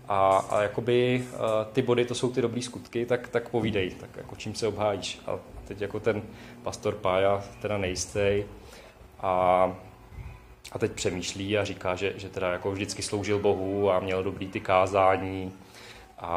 A, 0.07 0.37
a 0.37 0.61
jakoby 0.61 1.25
uh, 1.33 1.39
ty 1.73 1.81
body, 1.81 2.05
to 2.05 2.15
jsou 2.15 2.31
ty 2.31 2.41
dobrý 2.41 2.61
skutky, 2.61 3.05
tak, 3.05 3.27
tak 3.27 3.49
povídej, 3.49 3.91
tak 3.91 4.09
jako 4.17 4.35
čím 4.35 4.55
se 4.55 4.67
obhájíš. 4.67 5.19
A 5.27 5.39
teď 5.67 5.81
jako 5.81 5.99
ten 5.99 6.21
pastor 6.63 6.95
Pája 6.95 7.43
teda 7.61 7.77
nejistý 7.77 8.43
a, 9.19 9.75
a 10.71 10.79
teď 10.79 10.91
přemýšlí 10.91 11.57
a 11.57 11.65
říká, 11.65 11.95
že, 11.95 12.13
že 12.15 12.29
teda 12.29 12.51
jako 12.51 12.71
vždycky 12.71 13.01
sloužil 13.01 13.39
Bohu 13.39 13.91
a 13.91 13.99
měl 13.99 14.23
dobrý 14.23 14.47
ty 14.47 14.59
kázání 14.59 15.51
a, 16.19 16.29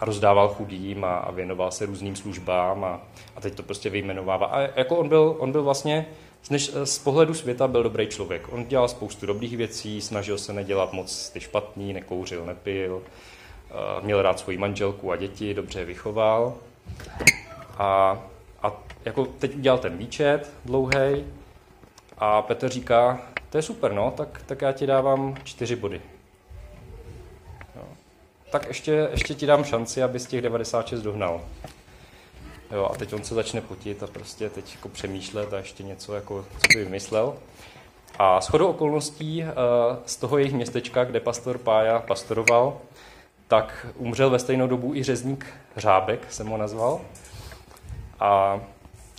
a 0.00 0.04
rozdával 0.04 0.48
chudým 0.48 1.04
a, 1.04 1.16
a 1.16 1.30
věnoval 1.30 1.70
se 1.70 1.86
různým 1.86 2.16
službám 2.16 2.84
a, 2.84 3.00
a 3.36 3.40
teď 3.40 3.54
to 3.54 3.62
prostě 3.62 3.90
vyjmenovává. 3.90 4.46
A 4.46 4.60
jako 4.60 4.96
on 4.96 5.08
byl, 5.08 5.36
on 5.38 5.52
byl 5.52 5.62
vlastně 5.62 6.06
než 6.50 6.70
z 6.84 6.98
pohledu 6.98 7.34
světa 7.34 7.68
byl 7.68 7.82
dobrý 7.82 8.06
člověk. 8.06 8.52
On 8.52 8.66
dělal 8.66 8.88
spoustu 8.88 9.26
dobrých 9.26 9.56
věcí, 9.56 10.00
snažil 10.00 10.38
se 10.38 10.52
nedělat 10.52 10.92
moc 10.92 11.30
ty 11.30 11.40
špatný, 11.40 11.92
nekouřil, 11.92 12.46
nepil, 12.46 13.02
měl 14.02 14.22
rád 14.22 14.38
svoji 14.38 14.58
manželku 14.58 15.12
a 15.12 15.16
děti, 15.16 15.54
dobře 15.54 15.78
je 15.78 15.84
vychoval. 15.84 16.54
A 17.78 18.18
a 18.62 18.72
jako 19.04 19.24
teď 19.24 19.56
udělal 19.56 19.78
ten 19.78 19.96
výčet 19.96 20.52
dlouhý 20.64 21.24
a 22.18 22.42
Petr 22.42 22.68
říká, 22.68 23.20
to 23.50 23.58
je 23.58 23.62
super, 23.62 23.92
no, 23.92 24.10
tak, 24.16 24.42
tak 24.46 24.62
já 24.62 24.72
ti 24.72 24.86
dávám 24.86 25.36
čtyři 25.44 25.76
body. 25.76 26.00
Jo. 27.76 27.82
Tak 28.50 28.68
ještě, 28.68 29.08
ještě 29.10 29.34
ti 29.34 29.46
dám 29.46 29.64
šanci, 29.64 30.02
aby 30.02 30.18
z 30.18 30.26
těch 30.26 30.42
96 30.42 31.02
dohnal. 31.02 31.40
Jo, 32.70 32.88
a 32.92 32.96
teď 32.96 33.12
on 33.12 33.24
se 33.24 33.34
začne 33.34 33.60
potit 33.60 34.02
a 34.02 34.06
prostě 34.06 34.50
teď 34.50 34.74
jako 34.74 34.88
přemýšlet 34.88 35.52
a 35.52 35.58
ještě 35.58 35.82
něco, 35.82 36.14
jako, 36.14 36.44
co 36.52 36.78
by 36.78 36.84
vymyslel. 36.84 37.34
A 38.18 38.40
shodou 38.40 38.66
okolností 38.66 39.42
eh, 39.42 39.54
z 40.06 40.16
toho 40.16 40.38
jejich 40.38 40.54
městečka, 40.54 41.04
kde 41.04 41.20
pastor 41.20 41.58
Pája 41.58 41.98
pastoroval, 41.98 42.76
tak 43.48 43.86
umřel 43.96 44.30
ve 44.30 44.38
stejnou 44.38 44.66
dobu 44.66 44.94
i 44.94 45.02
řezník 45.02 45.46
Řábek, 45.76 46.32
jsem 46.32 46.46
ho 46.46 46.56
nazval. 46.56 47.00
A, 48.20 48.60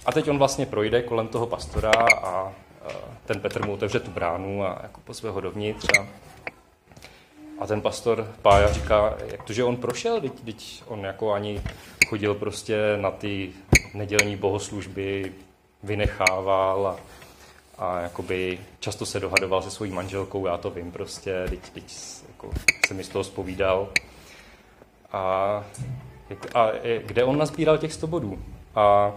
a 0.06 0.12
teď 0.12 0.30
on 0.30 0.38
vlastně 0.38 0.66
projde 0.66 1.02
kolem 1.02 1.28
toho 1.28 1.48
pastora 1.48 1.92
a, 1.92 2.28
a 2.28 2.54
ten 3.26 3.40
Petr 3.40 3.66
mu 3.66 3.74
otevře 3.74 4.00
tu 4.00 4.12
bránu 4.12 4.64
a 4.64 4.80
jako 4.84 5.02
pozve 5.02 5.30
ho 5.30 5.42
dovnitř 5.42 5.88
a, 6.00 6.08
a 7.60 7.68
ten 7.68 7.82
pastor 7.82 8.28
Pája 8.42 8.74
říká, 8.74 9.18
jak 9.32 9.44
to, 9.44 9.54
že 9.54 9.64
on 9.64 9.78
prošel, 9.78 10.22
teď, 10.22 10.34
teď 10.46 10.84
on 10.88 11.06
jako 11.06 11.34
ani 11.34 11.62
chodil 12.08 12.36
prostě 12.36 12.78
na 12.98 13.12
ty 13.12 13.52
nedělní 13.94 14.36
bohoslužby, 14.36 15.34
vynechával 15.84 16.88
a, 16.88 17.00
a 17.78 18.00
jakoby 18.02 18.60
často 18.80 19.06
se 19.06 19.20
dohadoval 19.20 19.62
se 19.62 19.72
svojí 19.72 19.92
manželkou, 19.92 20.48
já 20.48 20.58
to 20.58 20.70
vím 20.70 20.92
prostě, 20.92 21.46
teď, 21.50 21.60
teď 21.70 21.84
jako 22.28 22.52
se 22.88 22.94
mi 22.94 23.04
z 23.04 23.10
toho 23.10 23.24
zpovídal. 23.24 23.90
A, 25.12 25.22
a 26.54 26.72
kde 27.06 27.24
on 27.24 27.38
nazbíral 27.38 27.78
těch 27.78 27.94
100 27.94 28.08
bodů? 28.08 28.40
A, 28.76 29.14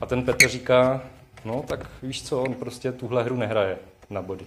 a 0.00 0.06
ten 0.06 0.24
Petr 0.24 0.48
říká, 0.48 1.02
No, 1.44 1.64
tak 1.68 1.80
víš 2.02 2.22
co, 2.22 2.42
on 2.42 2.54
prostě 2.54 2.92
tuhle 2.92 3.22
hru 3.22 3.36
nehraje 3.36 3.78
na 4.10 4.22
body. 4.22 4.44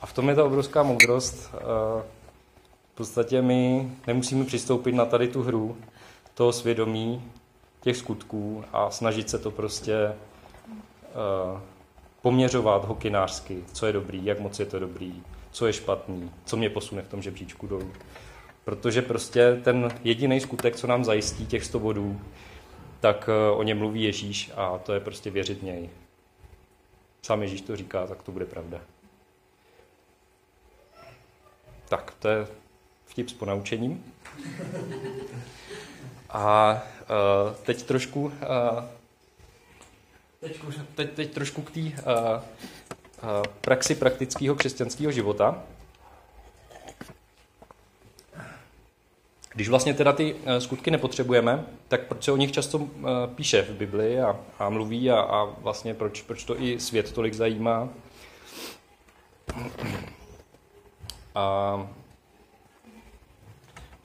A 0.00 0.06
v 0.06 0.12
tom 0.12 0.28
je 0.28 0.34
ta 0.34 0.44
obrovská 0.44 0.82
moudrost. 0.82 1.50
V 2.92 2.94
podstatě 2.94 3.42
my 3.42 3.92
nemusíme 4.06 4.44
přistoupit 4.44 4.94
na 4.94 5.04
tady 5.04 5.28
tu 5.28 5.42
hru 5.42 5.76
toho 6.34 6.52
svědomí, 6.52 7.22
těch 7.80 7.96
skutků 7.96 8.64
a 8.72 8.90
snažit 8.90 9.30
se 9.30 9.38
to 9.38 9.50
prostě 9.50 10.12
poměřovat 12.22 12.84
hokinářsky, 12.84 13.64
co 13.72 13.86
je 13.86 13.92
dobrý, 13.92 14.24
jak 14.24 14.40
moc 14.40 14.60
je 14.60 14.66
to 14.66 14.78
dobrý, 14.78 15.22
co 15.50 15.66
je 15.66 15.72
špatný, 15.72 16.30
co 16.44 16.56
mě 16.56 16.70
posune 16.70 17.02
v 17.02 17.08
tom 17.08 17.22
žebříčku 17.22 17.66
dolů. 17.66 17.92
Protože 18.64 19.02
prostě 19.02 19.60
ten 19.64 19.88
jediný 20.04 20.40
skutek, 20.40 20.76
co 20.76 20.86
nám 20.86 21.04
zajistí 21.04 21.46
těch 21.46 21.64
100 21.64 21.78
bodů, 21.78 22.20
tak 23.00 23.28
eh, 23.28 23.50
o 23.50 23.62
něm 23.62 23.78
mluví 23.78 24.02
Ježíš 24.02 24.50
a 24.56 24.78
to 24.78 24.92
je 24.92 25.00
prostě 25.00 25.30
věřit 25.30 25.62
něj. 25.62 25.90
Sám 27.22 27.42
Ježíš 27.42 27.60
to 27.60 27.76
říká, 27.76 28.06
tak 28.06 28.22
to 28.22 28.32
bude 28.32 28.44
pravda. 28.44 28.80
Tak, 31.92 32.14
to 32.18 32.28
je 32.28 32.46
vtip 33.04 33.28
s 33.28 33.32
ponaučením. 33.32 34.04
A 36.30 36.72
uh, 36.72 37.54
teď 37.62 37.82
trošku 37.82 38.22
uh, 38.22 38.32
teď, 40.94 41.12
teď, 41.12 41.34
trošku 41.34 41.62
k 41.62 41.70
té 41.70 41.80
uh, 41.80 41.86
uh, 41.88 41.92
praxi 43.60 43.94
praktického 43.94 44.54
křesťanského 44.54 45.12
života. 45.12 45.62
Když 49.54 49.68
vlastně 49.68 49.94
teda 49.94 50.12
ty 50.12 50.34
uh, 50.34 50.56
skutky 50.58 50.90
nepotřebujeme, 50.90 51.66
tak 51.88 52.06
proč 52.06 52.24
se 52.24 52.32
o 52.32 52.36
nich 52.36 52.52
často 52.52 52.78
uh, 52.78 52.88
píše 53.34 53.62
v 53.62 53.70
Bibli 53.70 54.20
a, 54.20 54.40
a 54.58 54.68
mluví 54.68 55.10
a, 55.10 55.20
a 55.20 55.44
vlastně 55.44 55.94
proč, 55.94 56.22
proč 56.22 56.44
to 56.44 56.62
i 56.62 56.80
svět 56.80 57.12
tolik 57.12 57.34
zajímá. 57.34 57.88
A, 61.34 61.88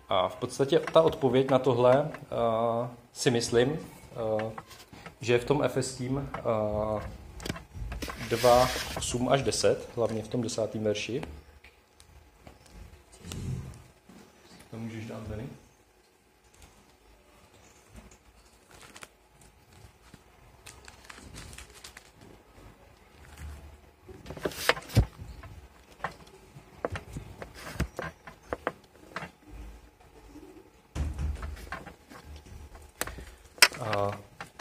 a 0.10 0.28
v 0.28 0.36
podstatě 0.36 0.80
ta 0.80 1.02
odpověď 1.02 1.50
na 1.50 1.60
tohle 1.60 2.02
uh, 2.02 2.88
si 3.14 3.32
myslím, 3.32 3.72
uh, 3.72 4.52
že 5.22 5.34
je 5.34 5.40
v 5.40 5.46
tom 5.46 5.64
Efeským 5.64 6.16
uh, 6.16 7.02
2, 8.30 8.70
8 8.98 9.30
až 9.30 9.42
10, 9.42 9.90
hlavně 9.96 10.24
v 10.24 10.28
tom 10.28 10.42
desátém 10.42 10.84
verši. 10.84 11.22
To 14.72 14.78
můžeš 14.78 15.06
dát, 15.06 15.20
Benny? 15.20 15.48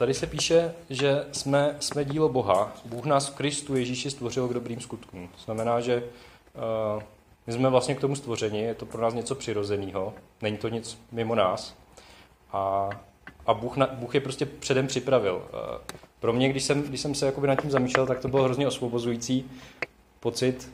Tady 0.07 0.15
se 0.15 0.27
píše, 0.27 0.75
že 0.91 1.25
jsme, 1.33 1.77
jsme 1.81 2.05
dílo 2.05 2.29
Boha. 2.29 2.73
Bůh 2.85 3.05
nás 3.05 3.29
v 3.29 3.35
Kristu 3.35 3.77
Ježíši 3.77 4.11
stvořil 4.11 4.49
k 4.49 4.55
dobrým 4.55 4.81
skutkům. 4.81 5.29
To 5.29 5.43
znamená, 5.45 5.81
že 5.81 6.03
uh, 6.95 7.03
my 7.47 7.53
jsme 7.53 7.71
vlastně 7.71 7.95
k 7.95 8.01
tomu 8.01 8.17
stvořeni, 8.17 8.61
je 8.63 8.75
to 8.75 8.87
pro 8.87 9.03
nás 9.03 9.15
něco 9.15 9.35
přirozeného, 9.35 10.15
není 10.43 10.57
to 10.57 10.69
nic 10.69 10.99
mimo 11.13 11.35
nás. 11.35 11.75
A, 12.53 12.91
a 13.47 13.55
Bůh, 13.55 13.77
na, 13.77 13.87
Bůh 13.93 14.15
je 14.15 14.21
prostě 14.21 14.47
předem 14.47 14.87
připravil. 14.87 15.35
Uh, 15.35 15.61
pro 16.21 16.33
mě, 16.33 16.49
když 16.49 16.65
jsem, 16.65 16.83
když 16.83 17.01
jsem 17.01 17.15
se 17.15 17.27
jakoby 17.27 17.47
nad 17.47 17.61
tím 17.63 17.71
zamýšlel, 17.71 18.07
tak 18.07 18.21
to 18.21 18.29
bylo 18.29 18.43
hrozně 18.43 18.67
osvobozující 18.67 19.51
pocit, 20.21 20.73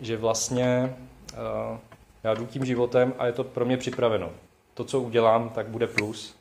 že 0.00 0.16
vlastně 0.16 0.96
uh, 1.32 1.78
já 2.24 2.34
jdu 2.34 2.46
tím 2.46 2.64
životem 2.64 3.14
a 3.18 3.26
je 3.26 3.32
to 3.32 3.44
pro 3.44 3.64
mě 3.64 3.76
připraveno. 3.76 4.30
To, 4.74 4.84
co 4.84 5.00
udělám, 5.00 5.48
tak 5.48 5.66
bude 5.66 5.86
plus. 5.86 6.36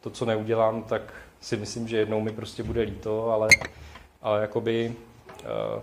To, 0.00 0.10
co 0.10 0.24
neudělám, 0.24 0.82
tak 0.82 1.23
si 1.44 1.56
myslím, 1.56 1.88
že 1.88 1.96
jednou 1.96 2.20
mi 2.20 2.32
prostě 2.32 2.62
bude 2.62 2.82
líto, 2.82 3.30
ale, 3.30 3.48
ale 4.22 4.40
jakoby 4.40 4.94
uh, 5.42 5.82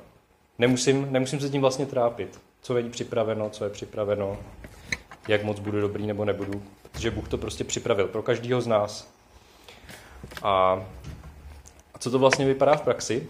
nemusím, 0.60 1.08
nemusím 1.12 1.40
se 1.40 1.50
tím 1.50 1.62
vlastně 1.62 1.86
trápit. 1.86 2.42
Co 2.62 2.74
není 2.74 2.90
připraveno, 2.90 3.50
co 3.50 3.64
je 3.64 3.70
připraveno, 3.70 4.38
jak 5.28 5.44
moc 5.44 5.60
budu 5.60 5.82
dobrý 5.82 6.08
nebo 6.08 6.26
nebudu, 6.26 6.64
protože 6.92 7.12
Bůh 7.12 7.28
to 7.28 7.38
prostě 7.38 7.64
připravil 7.64 8.08
pro 8.08 8.24
každého 8.24 8.62
z 8.62 8.68
nás. 8.68 9.12
A, 10.44 10.86
a 11.94 12.00
co 12.00 12.12
to 12.12 12.20
vlastně 12.20 12.46
vypadá 12.46 12.76
v 12.76 12.82
praxi? 12.82 13.28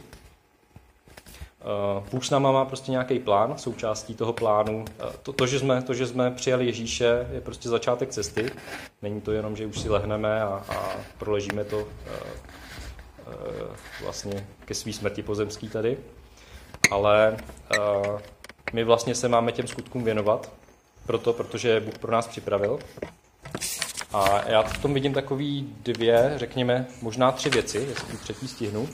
Uh, 1.97 2.07
Bůh 2.11 2.25
s 2.25 2.29
náma 2.29 2.51
má 2.51 2.65
prostě 2.65 2.91
nějaký 2.91 3.19
plán, 3.19 3.57
součástí 3.57 4.15
toho 4.15 4.33
plánu. 4.33 4.77
Uh, 4.77 5.11
to, 5.23 5.33
to, 5.33 5.47
že 5.47 5.59
jsme, 5.59 5.81
to, 5.81 5.93
že 5.93 6.07
jsme 6.07 6.31
přijali 6.31 6.65
Ježíše, 6.65 7.27
je 7.33 7.41
prostě 7.41 7.69
začátek 7.69 8.09
cesty. 8.09 8.51
Není 9.01 9.21
to 9.21 9.31
jenom, 9.31 9.55
že 9.55 9.65
už 9.65 9.79
si 9.79 9.89
lehneme 9.89 10.41
a, 10.41 10.65
a 10.69 10.95
proležíme 11.17 11.63
to 11.63 11.77
uh, 11.77 11.85
vlastně 14.03 14.47
ke 14.65 14.73
své 14.73 14.93
smrti 14.93 15.23
pozemský 15.23 15.69
tady. 15.69 15.97
Ale 16.91 17.37
my 18.73 18.83
vlastně 18.83 19.15
se 19.15 19.27
máme 19.27 19.51
těm 19.51 19.67
skutkům 19.67 20.03
věnovat, 20.03 20.51
proto, 21.05 21.33
protože 21.33 21.79
Bůh 21.79 21.97
pro 21.97 22.11
nás 22.11 22.27
připravil. 22.27 22.79
A 24.13 24.49
já 24.49 24.63
v 24.63 24.77
tom 24.77 24.93
vidím 24.93 25.13
takový 25.13 25.75
dvě, 25.83 26.33
řekněme, 26.35 26.87
možná 27.01 27.31
tři 27.31 27.49
věci, 27.49 27.77
jestli 27.77 28.17
třetí 28.17 28.47
stihnu. 28.47 28.89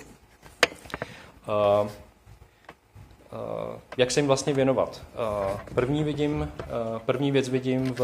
Eh, 3.34 3.80
jak 3.98 4.12
se 4.12 4.20
jim 4.20 4.28
vlastně 4.28 4.54
věnovat. 4.54 5.02
Eh, 5.14 5.60
první, 5.76 6.04
vidím, 6.04 6.52
eh, 6.60 6.66
první 7.06 7.32
věc 7.32 7.50
vidím 7.50 7.94
v, 7.94 8.02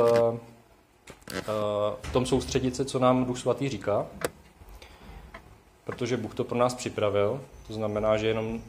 v 2.01 2.13
tom 2.13 2.25
soustředit 2.25 2.75
se, 2.75 2.85
co 2.85 2.99
nám 2.99 3.25
Duch 3.25 3.39
Svatý 3.39 3.69
říká, 3.69 4.05
protože 5.83 6.17
Bůh 6.17 6.35
to 6.35 6.43
pro 6.43 6.57
nás 6.57 6.73
připravil, 6.73 7.41
to 7.67 7.73
znamená, 7.73 8.17
že 8.17 8.27
jenom 8.27 8.61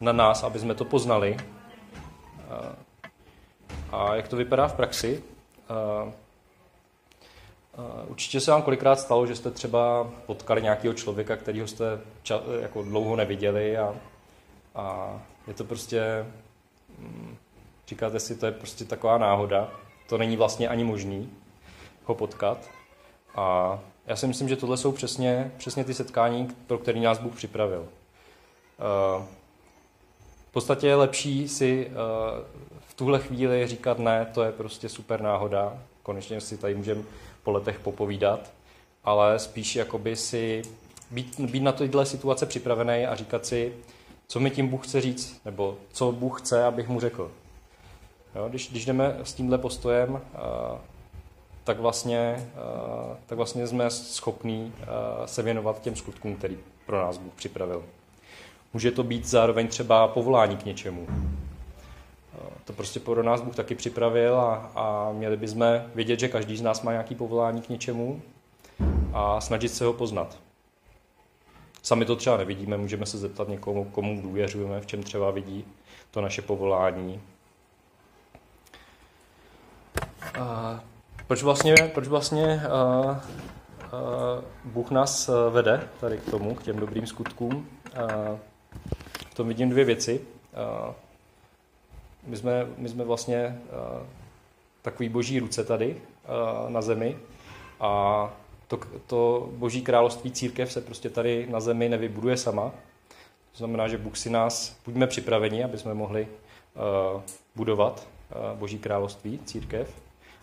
na 0.00 0.12
nás, 0.12 0.42
aby 0.42 0.58
jsme 0.58 0.74
to 0.74 0.84
poznali. 0.84 1.36
A 3.92 4.14
jak 4.14 4.28
to 4.28 4.36
vypadá 4.36 4.68
v 4.68 4.74
praxi? 4.74 5.22
Určitě 8.06 8.40
se 8.40 8.50
vám 8.50 8.62
kolikrát 8.62 9.00
stalo, 9.00 9.26
že 9.26 9.36
jste 9.36 9.50
třeba 9.50 10.10
potkali 10.26 10.62
nějakého 10.62 10.94
člověka, 10.94 11.36
kterého 11.36 11.66
jste 11.66 12.00
jako 12.60 12.82
dlouho 12.82 13.16
neviděli 13.16 13.78
a, 13.78 13.94
a 14.74 15.12
je 15.46 15.54
to 15.54 15.64
prostě, 15.64 16.26
mm, 16.98 17.36
říkáte 17.88 18.20
si, 18.20 18.36
to 18.36 18.46
je 18.46 18.52
prostě 18.52 18.84
taková 18.84 19.18
náhoda, 19.18 19.70
to 20.08 20.18
není 20.18 20.36
vlastně 20.36 20.68
ani 20.68 20.84
možný 20.84 21.30
ho 22.08 22.14
potkat. 22.14 22.70
A 23.34 23.78
já 24.06 24.16
si 24.16 24.26
myslím, 24.26 24.48
že 24.48 24.56
tohle 24.56 24.76
jsou 24.76 24.92
přesně, 24.92 25.52
přesně 25.58 25.84
ty 25.84 25.94
setkání, 25.94 26.48
pro 26.66 26.78
které 26.78 27.00
nás 27.00 27.18
Bůh 27.18 27.36
připravil. 27.36 27.88
Eh, 28.78 29.24
v 30.48 30.52
podstatě 30.52 30.86
je 30.86 30.94
lepší 30.94 31.48
si 31.48 31.90
eh, 31.90 31.94
v 32.80 32.94
tuhle 32.94 33.18
chvíli 33.18 33.66
říkat 33.66 33.98
ne, 33.98 34.26
to 34.34 34.42
je 34.42 34.52
prostě 34.52 34.88
super 34.88 35.20
náhoda, 35.20 35.78
konečně 36.02 36.40
si 36.40 36.58
tady 36.58 36.74
můžeme 36.74 37.02
po 37.42 37.50
letech 37.50 37.78
popovídat, 37.78 38.52
ale 39.04 39.38
spíš 39.38 39.76
jakoby 39.76 40.16
si 40.16 40.62
být, 41.10 41.40
být 41.40 41.62
na 41.62 41.72
tyhle 41.72 42.06
situace 42.06 42.46
připravený 42.46 43.06
a 43.06 43.14
říkat 43.14 43.46
si, 43.46 43.74
co 44.26 44.40
mi 44.40 44.50
tím 44.50 44.68
Bůh 44.68 44.86
chce 44.86 45.00
říct, 45.00 45.40
nebo 45.44 45.76
co 45.92 46.12
Bůh 46.12 46.40
chce, 46.40 46.64
abych 46.64 46.88
mu 46.88 47.00
řekl. 47.00 47.30
Jo, 48.34 48.48
když, 48.48 48.70
když 48.70 48.84
jdeme 48.84 49.16
s 49.22 49.34
tímhle 49.34 49.58
postojem, 49.58 50.10
uh, 50.12 50.20
tak, 51.68 51.78
vlastně, 51.78 52.50
uh, 52.54 53.16
tak 53.26 53.36
vlastně 53.36 53.66
jsme 53.66 53.90
schopní 53.90 54.72
uh, 54.78 55.26
se 55.26 55.42
věnovat 55.42 55.80
těm 55.80 55.96
skutkům, 55.96 56.36
který 56.36 56.58
pro 56.86 56.98
nás 56.98 57.18
Bůh 57.18 57.32
připravil. 57.34 57.84
Může 58.72 58.90
to 58.90 59.02
být 59.02 59.24
zároveň 59.24 59.68
třeba 59.68 60.08
povolání 60.08 60.56
k 60.56 60.64
něčemu. 60.64 61.06
To 62.64 62.72
prostě 62.72 63.00
pro 63.00 63.22
nás 63.22 63.40
Bůh 63.40 63.56
taky 63.56 63.74
připravil 63.74 64.40
a, 64.40 64.54
a 64.74 65.12
měli 65.12 65.36
bychom 65.36 65.66
vědět, 65.94 66.20
že 66.20 66.28
každý 66.28 66.56
z 66.56 66.62
nás 66.62 66.82
má 66.82 66.92
nějaký 66.92 67.14
povolání 67.14 67.62
k 67.62 67.68
něčemu 67.68 68.22
a 69.12 69.40
snažit 69.40 69.68
se 69.68 69.84
ho 69.84 69.92
poznat. 69.92 70.38
Sami 71.82 72.04
to 72.04 72.16
třeba 72.16 72.36
nevidíme, 72.36 72.76
můžeme 72.76 73.06
se 73.06 73.18
zeptat 73.18 73.48
někomu, 73.48 73.84
komu 73.84 74.22
důvěřujeme, 74.22 74.80
v 74.80 74.86
čem 74.86 75.02
třeba 75.02 75.30
vidí 75.30 75.64
to 76.10 76.20
naše 76.20 76.42
povolání. 76.42 77.20
A 80.40 80.80
proč 81.28 81.42
vlastně, 81.42 81.74
proč 81.94 82.08
vlastně 82.08 82.62
a, 82.62 82.70
a, 82.72 83.20
Bůh 84.64 84.90
nás 84.90 85.30
vede 85.50 85.88
tady 86.00 86.18
k 86.18 86.30
tomu, 86.30 86.54
k 86.54 86.62
těm 86.62 86.76
dobrým 86.76 87.06
skutkům? 87.06 87.68
A, 87.94 88.36
v 89.30 89.34
tom 89.34 89.48
vidím 89.48 89.70
dvě 89.70 89.84
věci. 89.84 90.20
A, 90.54 90.94
my, 92.26 92.36
jsme, 92.36 92.66
my 92.76 92.88
jsme 92.88 93.04
vlastně 93.04 93.46
a, 93.46 94.02
takový 94.82 95.08
boží 95.08 95.38
ruce 95.38 95.64
tady 95.64 96.02
a, 96.26 96.68
na 96.68 96.82
zemi 96.82 97.16
a 97.80 98.32
to, 98.68 98.78
to 99.06 99.48
boží 99.52 99.82
království 99.82 100.30
církev 100.30 100.72
se 100.72 100.80
prostě 100.80 101.10
tady 101.10 101.46
na 101.50 101.60
zemi 101.60 101.88
nevybuduje 101.88 102.36
sama. 102.36 102.70
To 103.52 103.58
znamená, 103.58 103.88
že 103.88 103.98
Bůh 103.98 104.18
si 104.18 104.30
nás, 104.30 104.76
buďme 104.84 105.06
připraveni, 105.06 105.64
aby 105.64 105.78
jsme 105.78 105.94
mohli 105.94 106.28
uh, 106.74 107.22
budovat 107.56 108.06
uh, 108.30 108.58
boží 108.58 108.78
království, 108.78 109.40
církev, 109.44 109.94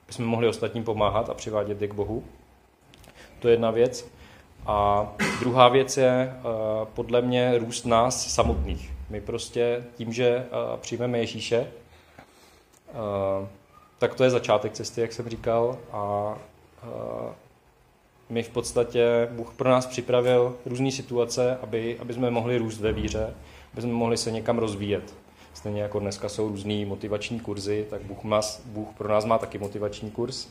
aby 0.05 0.13
jsme 0.13 0.25
mohli 0.25 0.47
ostatním 0.47 0.83
pomáhat 0.83 1.29
a 1.29 1.33
přivádět 1.33 1.81
je 1.81 1.87
k 1.87 1.93
Bohu. 1.93 2.23
To 3.39 3.47
je 3.47 3.53
jedna 3.53 3.71
věc. 3.71 4.07
A 4.65 5.07
druhá 5.39 5.67
věc 5.67 5.97
je 5.97 6.33
uh, 6.37 6.87
podle 6.87 7.21
mě 7.21 7.57
růst 7.57 7.85
nás 7.85 8.33
samotných. 8.33 8.93
My 9.09 9.21
prostě 9.21 9.83
tím, 9.95 10.13
že 10.13 10.37
uh, 10.37 10.79
přijmeme 10.79 11.19
Ježíše, 11.19 11.59
uh, 11.59 13.47
tak 13.97 14.15
to 14.15 14.23
je 14.23 14.29
začátek 14.29 14.73
cesty, 14.73 15.01
jak 15.01 15.13
jsem 15.13 15.29
říkal, 15.29 15.77
a 15.91 16.35
my 18.29 18.43
v 18.43 18.49
podstatě, 18.49 19.27
Bůh 19.31 19.53
pro 19.53 19.69
nás 19.69 19.85
připravil 19.85 20.55
různé 20.65 20.91
situace, 20.91 21.57
aby, 21.61 21.99
aby 21.99 22.13
jsme 22.13 22.31
mohli 22.31 22.57
růst 22.57 22.79
ve 22.79 22.93
víře, 22.93 23.33
aby 23.73 23.81
jsme 23.81 23.91
mohli 23.91 24.17
se 24.17 24.31
někam 24.31 24.57
rozvíjet. 24.57 25.13
Stejně 25.55 25.81
jako 25.81 25.99
dneska 25.99 26.29
jsou 26.29 26.47
různé 26.47 26.85
motivační 26.85 27.39
kurzy, 27.39 27.87
tak 27.89 28.01
Bůh, 28.01 28.23
má, 28.23 28.41
Bůh 28.65 28.87
pro 28.97 29.09
nás 29.09 29.25
má 29.25 29.37
taky 29.37 29.57
motivační 29.57 30.11
kurz. 30.11 30.47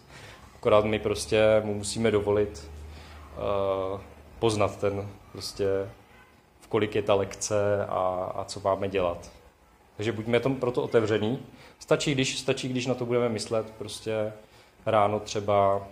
Akorát 0.57 0.85
my 0.85 0.99
prostě 0.99 1.63
mu 1.65 1.75
musíme 1.75 2.11
dovolit 2.11 2.71
uh, 3.37 4.01
poznat 4.39 4.77
ten 4.77 5.09
prostě, 5.33 5.67
v 6.61 6.67
kolik 6.67 6.95
je 6.95 7.03
ta 7.03 7.15
lekce 7.15 7.87
a, 7.87 8.33
a 8.35 8.45
co 8.45 8.61
máme 8.61 8.89
dělat. 8.89 9.31
Takže 9.97 10.13
buďme 10.13 10.41
tom 10.41 10.57
proto 10.57 10.83
otevřený. 10.83 11.39
Stačí 11.79 12.15
když, 12.15 12.39
stačí, 12.39 12.69
když 12.69 12.87
na 12.87 12.95
to 12.95 13.07
budeme 13.07 13.29
myslet 13.29 13.71
prostě 13.79 14.33
ráno 14.87 15.21
třeba 15.21 15.87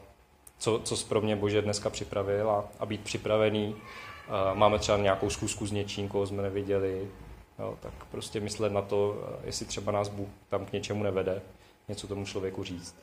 co, 0.59 0.81
co 0.85 0.97
pro 1.07 1.21
mě 1.21 1.37
Bože 1.37 1.63
dneska 1.63 1.91
připravil 1.91 2.51
a, 2.51 2.65
a 2.81 2.87
být 2.87 3.01
připravený. 3.01 3.77
Máme 4.55 4.79
třeba 4.79 4.99
nějakou 4.99 5.31
zkusku 5.31 5.67
s 5.67 5.73
něčím, 5.73 6.09
koho 6.09 6.27
jsme 6.27 6.43
neviděli, 6.43 7.09
jo, 7.63 7.79
tak 7.81 7.93
prostě 8.11 8.41
myslet 8.41 8.73
na 8.73 8.83
to, 8.83 9.29
jestli 9.45 9.67
třeba 9.67 9.93
nás 9.93 10.09
Bůh 10.09 10.29
tam 10.49 10.67
k 10.67 10.73
něčemu 10.73 11.03
nevede, 11.03 11.43
něco 11.89 12.09
tomu 12.09 12.27
člověku 12.27 12.65
říct. 12.65 12.95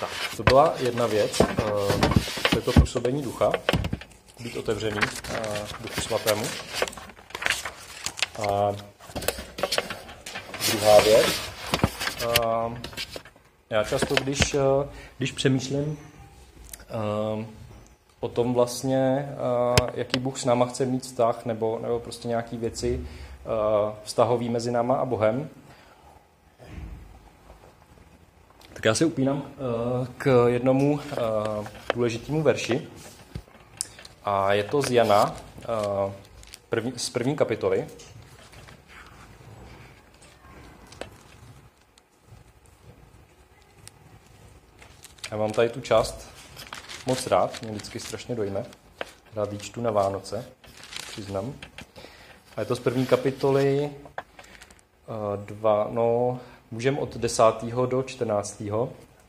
Tak, 0.00 0.10
to 0.36 0.42
byla 0.42 0.74
jedna 0.78 1.06
věc, 1.06 1.38
to 2.50 2.56
je 2.56 2.62
to 2.62 2.72
působení 2.72 3.22
ducha, 3.22 3.52
být 4.40 4.56
otevřený 4.56 5.00
duchu 5.80 6.00
svatému. 6.00 6.44
A 8.38 8.76
druhá 10.70 11.00
věc, 11.00 11.26
já 13.70 13.84
často, 13.84 14.14
když, 14.14 14.54
eh, 14.54 14.88
když 15.18 15.32
přemýšlím 15.32 15.98
o 18.20 18.28
tom 18.28 18.54
vlastně, 18.54 19.28
uh, 19.80 19.88
jaký 19.94 20.18
Bůh 20.18 20.38
s 20.38 20.44
náma 20.44 20.66
chce 20.66 20.86
mít 20.86 21.02
vztah, 21.02 21.46
nebo, 21.46 21.78
nebo 21.82 22.00
prostě 22.00 22.28
nějaký 22.28 22.56
věci 22.56 23.00
uh, 23.00 23.92
vztahový 24.02 24.48
mezi 24.48 24.70
náma 24.70 24.96
a 24.96 25.04
Bohem, 25.04 25.48
tak 28.72 28.84
já 28.84 28.94
se 28.94 29.04
upínám 29.04 29.36
uh, 29.36 30.06
k 30.18 30.46
jednomu 30.48 31.00
důležitému 31.94 32.42
verši. 32.42 32.88
A 34.24 34.52
je 34.52 34.64
to 34.64 34.82
z 34.82 34.90
Jana 34.90 35.36
první, 36.68 36.92
z 36.96 37.10
první 37.10 37.36
kapitoly, 37.36 37.86
Já 45.30 45.36
mám 45.36 45.50
tady 45.50 45.68
tu 45.68 45.80
část 45.80 46.27
moc 47.08 47.26
rád, 47.26 47.62
mě 47.62 47.70
vždycky 47.70 48.00
strašně 48.00 48.34
dojme. 48.34 48.64
Rád 49.34 49.52
ji 49.52 49.58
čtu 49.58 49.80
na 49.80 49.90
Vánoce, 49.90 50.44
přiznám. 51.10 51.54
A 52.56 52.60
je 52.60 52.66
to 52.66 52.76
z 52.76 52.80
první 52.80 53.06
kapitoly 53.06 53.90
uh, 53.90 55.44
dva, 55.44 55.88
no, 55.90 56.40
můžeme 56.70 56.98
od 56.98 57.16
10. 57.16 57.42
do 57.86 58.02
14. 58.02 58.62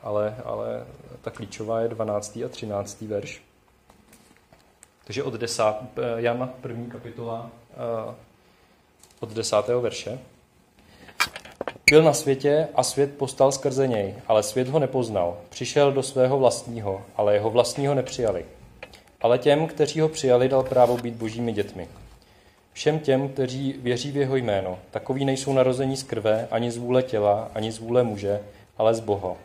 Ale, 0.02 0.36
ale 0.46 0.86
ta 1.22 1.32
klíčová 1.32 1.82
je 1.82 1.88
12. 1.88 2.38
a 2.46 2.50
13. 2.50 3.02
verš. 3.02 3.42
Takže 5.04 5.24
od 5.24 5.34
10. 5.34 5.64
Eh, 5.64 6.22
Jan, 6.22 6.54
první 6.62 6.92
kapitola, 6.92 7.52
uh, 8.08 8.14
od 9.20 9.30
10. 9.30 9.56
verše. 9.68 10.20
Byl 11.92 12.04
na 12.04 12.14
světě 12.14 12.68
a 12.76 12.84
svět 12.84 13.18
postal 13.18 13.52
skrze 13.52 13.88
něj, 13.88 14.16
ale 14.28 14.44
svět 14.44 14.68
ho 14.68 14.80
nepoznal. 14.80 15.38
Přišel 15.50 15.92
do 15.92 16.04
svého 16.04 16.40
vlastního, 16.40 17.02
ale 17.16 17.34
jeho 17.34 17.50
vlastního 17.50 17.96
nepřijali. 17.96 18.46
Ale 19.22 19.38
těm, 19.38 19.68
kteří 19.68 20.00
ho 20.00 20.10
přijali, 20.10 20.50
dal 20.50 20.64
právo 20.64 20.98
být 20.98 21.14
božími 21.14 21.54
dětmi. 21.54 21.88
Všem 22.74 23.00
těm, 23.00 23.30
kteří 23.30 23.76
věří 23.80 24.12
v 24.12 24.18
jeho 24.18 24.36
jméno, 24.36 24.80
takoví 24.92 25.26
nejsou 25.26 25.54
narození 25.54 25.98
z 25.98 26.04
krve, 26.04 26.48
ani 26.52 26.72
z 26.72 26.78
vůle 26.78 27.04
těla, 27.04 27.52
ani 27.56 27.72
z 27.72 27.78
vůle 27.78 28.04
muže, 28.04 28.40
ale 28.78 28.94
z 28.94 29.00
Boha. 29.00 29.36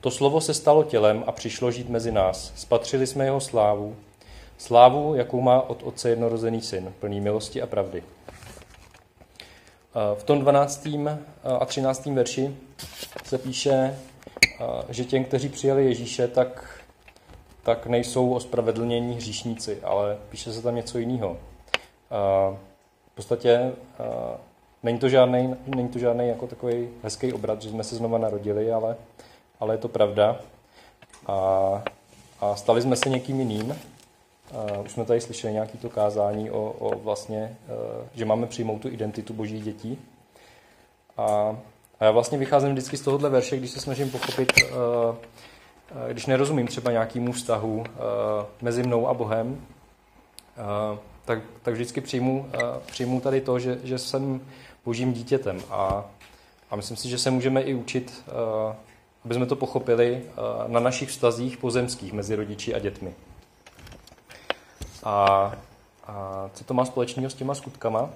To 0.00 0.10
slovo 0.10 0.40
se 0.40 0.54
stalo 0.54 0.84
tělem 0.84 1.24
a 1.26 1.32
přišlo 1.32 1.70
žít 1.70 1.88
mezi 1.88 2.12
nás. 2.12 2.52
Spatřili 2.56 3.06
jsme 3.06 3.24
jeho 3.24 3.40
slávu, 3.40 3.96
slávu, 4.58 5.14
jakou 5.14 5.40
má 5.40 5.60
od 5.60 5.82
Otce 5.82 6.10
jednorozený 6.10 6.60
syn, 6.60 6.92
plný 7.00 7.20
milosti 7.20 7.62
a 7.62 7.66
pravdy. 7.66 8.02
V 10.14 10.22
tom 10.22 10.40
12. 10.40 10.88
a 11.60 11.64
13. 11.64 12.06
verši 12.06 12.56
se 13.24 13.38
píše, 13.38 13.98
že 14.88 15.04
těm, 15.04 15.24
kteří 15.24 15.48
přijali 15.48 15.84
Ježíše, 15.84 16.28
tak, 16.28 16.80
tak 17.62 17.86
nejsou 17.86 18.32
ospravedlnění 18.32 19.14
hříšníci, 19.14 19.80
ale 19.82 20.18
píše 20.28 20.52
se 20.52 20.62
tam 20.62 20.74
něco 20.74 20.98
jiného. 20.98 21.36
V 23.12 23.14
podstatě 23.14 23.72
není 24.82 24.98
to 24.98 25.08
žádný, 25.08 25.56
není 25.66 25.88
to 25.88 25.98
žádný 25.98 26.28
jako 26.28 26.46
takový 26.46 26.88
hezký 27.02 27.32
obrat, 27.32 27.62
že 27.62 27.70
jsme 27.70 27.84
se 27.84 27.96
znova 27.96 28.18
narodili, 28.18 28.72
ale, 28.72 28.96
ale 29.60 29.74
je 29.74 29.78
to 29.78 29.88
pravda. 29.88 30.36
A, 31.26 31.82
a 32.40 32.56
stali 32.56 32.82
jsme 32.82 32.96
se 32.96 33.08
někým 33.08 33.40
jiným, 33.40 33.74
Uh, 34.52 34.84
už 34.84 34.92
jsme 34.92 35.04
tady 35.04 35.20
slyšeli 35.20 35.52
nějaké 35.52 35.78
to 35.78 35.90
kázání 35.90 36.50
o, 36.50 36.74
o 36.78 36.98
vlastně, 36.98 37.56
uh, 37.68 38.06
že 38.14 38.24
máme 38.24 38.46
přijmout 38.46 38.78
tu 38.78 38.88
identitu 38.88 39.34
božích 39.34 39.64
dětí. 39.64 39.98
A, 41.16 41.56
a 42.00 42.04
já 42.04 42.10
vlastně 42.10 42.38
vycházím 42.38 42.72
vždycky 42.72 42.96
z 42.96 43.00
tohohle 43.00 43.30
verše, 43.30 43.56
když 43.56 43.70
se 43.70 43.80
snažím 43.80 44.10
pochopit, 44.10 44.52
uh, 44.62 45.16
když 46.12 46.26
nerozumím 46.26 46.66
třeba 46.66 46.92
nějakému 46.92 47.32
vztahu 47.32 47.84
mezi 48.62 48.82
mnou 48.82 49.08
a 49.08 49.14
Bohem, 49.14 49.66
tak, 51.24 51.38
tak 51.62 51.74
vždycky 51.74 52.00
přijmu, 52.00 52.50
přijmu 52.86 53.20
tady 53.20 53.40
to, 53.40 53.58
že, 53.58 53.78
že 53.84 53.98
jsem 53.98 54.40
božím 54.84 55.12
dítětem. 55.12 55.62
A, 55.70 56.04
a 56.70 56.76
myslím 56.76 56.96
si, 56.96 57.08
že 57.08 57.18
se 57.18 57.30
můžeme 57.30 57.62
i 57.62 57.74
učit, 57.74 58.24
aby 59.24 59.34
jsme 59.34 59.46
to 59.46 59.56
pochopili 59.56 60.22
na 60.66 60.80
našich 60.80 61.08
vztazích 61.08 61.56
pozemských 61.56 62.12
mezi 62.12 62.34
rodiči 62.34 62.74
a 62.74 62.78
dětmi. 62.78 63.14
A, 65.08 65.52
a 66.06 66.50
co 66.54 66.64
to 66.64 66.74
má 66.74 66.84
společného 66.84 67.30
s 67.30 67.34
těma 67.34 67.54
skutkama? 67.54 68.02
Uh, 68.02 68.10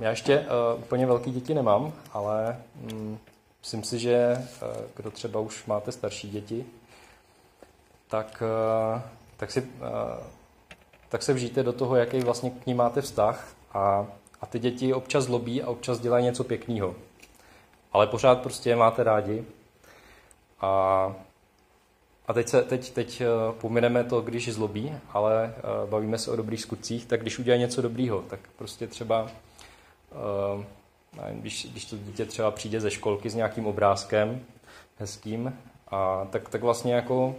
já 0.00 0.10
ještě 0.10 0.40
uh, 0.40 0.46
úplně 0.82 1.06
velký 1.06 1.32
děti 1.32 1.54
nemám, 1.54 1.92
ale 2.12 2.62
um, 2.92 3.18
myslím 3.60 3.82
si, 3.84 3.98
že 3.98 4.36
uh, 4.36 4.68
kdo 4.96 5.10
třeba 5.10 5.40
už 5.40 5.66
máte 5.66 5.92
starší 5.92 6.30
děti, 6.30 6.66
tak, 8.08 8.42
tak, 9.36 9.50
si, 9.50 9.68
tak 11.08 11.22
se 11.22 11.32
vžijte 11.32 11.62
do 11.62 11.72
toho, 11.72 11.96
jaký 11.96 12.20
vlastně 12.20 12.50
k 12.50 12.66
ní 12.66 12.74
máte 12.74 13.00
vztah 13.00 13.48
a, 13.72 14.06
a 14.40 14.46
ty 14.46 14.58
děti 14.58 14.94
občas 14.94 15.24
zlobí 15.24 15.62
a 15.62 15.68
občas 15.68 16.00
dělají 16.00 16.24
něco 16.24 16.44
pěkného. 16.44 16.94
Ale 17.92 18.06
pořád 18.06 18.40
prostě 18.40 18.70
je 18.70 18.76
máte 18.76 19.02
rádi 19.02 19.44
a 20.60 21.14
a 22.26 22.32
teď, 22.32 22.48
se, 22.48 22.62
teď, 22.62 22.90
teď 22.90 23.20
eh, 23.20 23.26
pomineme 23.60 24.04
to, 24.04 24.20
když 24.20 24.52
zlobí, 24.52 24.94
ale 25.12 25.54
uh, 25.56 25.90
bavíme 25.90 26.18
se 26.18 26.30
o 26.30 26.36
dobrých 26.36 26.60
skutcích, 26.60 27.06
tak 27.06 27.20
když 27.20 27.38
udělá 27.38 27.58
něco 27.58 27.82
dobrýho, 27.82 28.22
tak 28.22 28.40
prostě 28.56 28.86
třeba, 28.86 29.22
uh, 29.22 30.64
nevím, 31.22 31.40
když, 31.40 31.66
když 31.70 31.84
to 31.84 31.96
dítě 31.96 32.24
třeba 32.24 32.50
přijde 32.50 32.80
ze 32.80 32.90
školky 32.90 33.30
s 33.30 33.34
nějakým 33.34 33.66
obrázkem 33.66 34.40
hezkým, 34.98 35.58
a 35.88 36.26
tak, 36.30 36.48
tak 36.48 36.62
vlastně 36.62 36.94
jako 36.94 37.34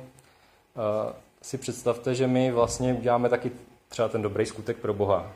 si 1.41 1.57
představte, 1.57 2.15
že 2.15 2.27
my 2.27 2.51
vlastně 2.51 2.93
uděláme 2.93 3.29
taky 3.29 3.51
třeba 3.89 4.07
ten 4.07 4.21
dobrý 4.21 4.45
skutek 4.45 4.77
pro 4.77 4.93
Boha. 4.93 5.31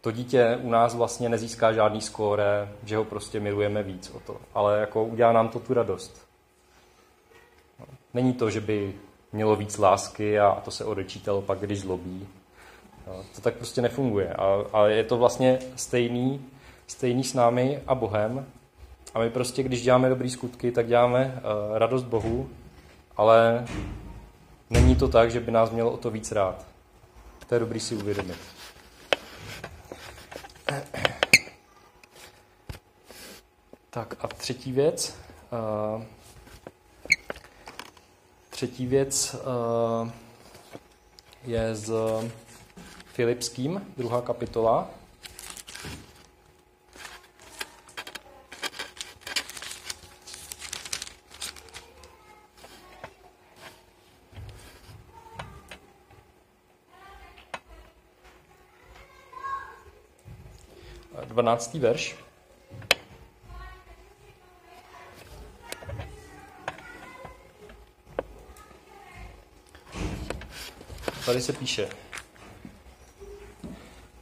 To 0.00 0.10
dítě 0.10 0.58
u 0.62 0.70
nás 0.70 0.94
vlastně 0.94 1.28
nezíská 1.28 1.72
žádný 1.72 2.00
skóre, 2.00 2.68
že 2.84 2.96
ho 2.96 3.04
prostě 3.04 3.40
milujeme 3.40 3.82
víc 3.82 4.10
o 4.10 4.20
to, 4.20 4.36
ale 4.54 4.80
jako 4.80 5.04
udělá 5.04 5.32
nám 5.32 5.48
to 5.48 5.60
tu 5.60 5.74
radost. 5.74 6.27
Není 8.18 8.32
to, 8.32 8.50
že 8.50 8.60
by 8.60 8.94
mělo 9.32 9.56
víc 9.56 9.78
lásky 9.78 10.40
a 10.40 10.60
to 10.64 10.70
se 10.70 10.84
odečítalo 10.84 11.42
pak, 11.42 11.60
když 11.60 11.80
zlobí. 11.80 12.28
To 13.34 13.40
tak 13.40 13.54
prostě 13.54 13.82
nefunguje. 13.82 14.34
A, 14.34 14.64
a 14.72 14.86
je 14.86 15.04
to 15.04 15.18
vlastně 15.18 15.58
stejný, 15.76 16.46
stejný 16.86 17.24
s 17.24 17.34
námi 17.34 17.82
a 17.86 17.94
Bohem. 17.94 18.46
A 19.14 19.18
my 19.18 19.30
prostě, 19.30 19.62
když 19.62 19.82
děláme 19.82 20.08
dobré 20.08 20.30
skutky, 20.30 20.72
tak 20.72 20.86
děláme 20.86 21.34
uh, 21.34 21.78
radost 21.78 22.02
Bohu, 22.02 22.50
ale 23.16 23.66
není 24.70 24.96
to 24.96 25.08
tak, 25.08 25.30
že 25.30 25.40
by 25.40 25.52
nás 25.52 25.70
mělo 25.70 25.90
o 25.90 25.96
to 25.96 26.10
víc 26.10 26.32
rád. 26.32 26.66
To 27.48 27.54
je 27.54 27.58
dobrý 27.58 27.80
si 27.80 27.94
uvědomit. 27.94 28.38
Tak 33.90 34.14
a 34.20 34.28
třetí 34.28 34.72
věc. 34.72 35.16
Uh, 35.96 36.02
třetí 38.58 38.86
věc 38.86 39.34
uh, 39.34 40.10
je 41.44 41.74
z 41.74 41.92
Filipským, 43.12 43.86
druhá 43.96 44.22
kapitola. 44.22 44.90
Dvanáctý 61.24 61.78
verš. 61.78 62.27
Tady 71.28 71.40
se 71.40 71.52
píše. 71.52 71.88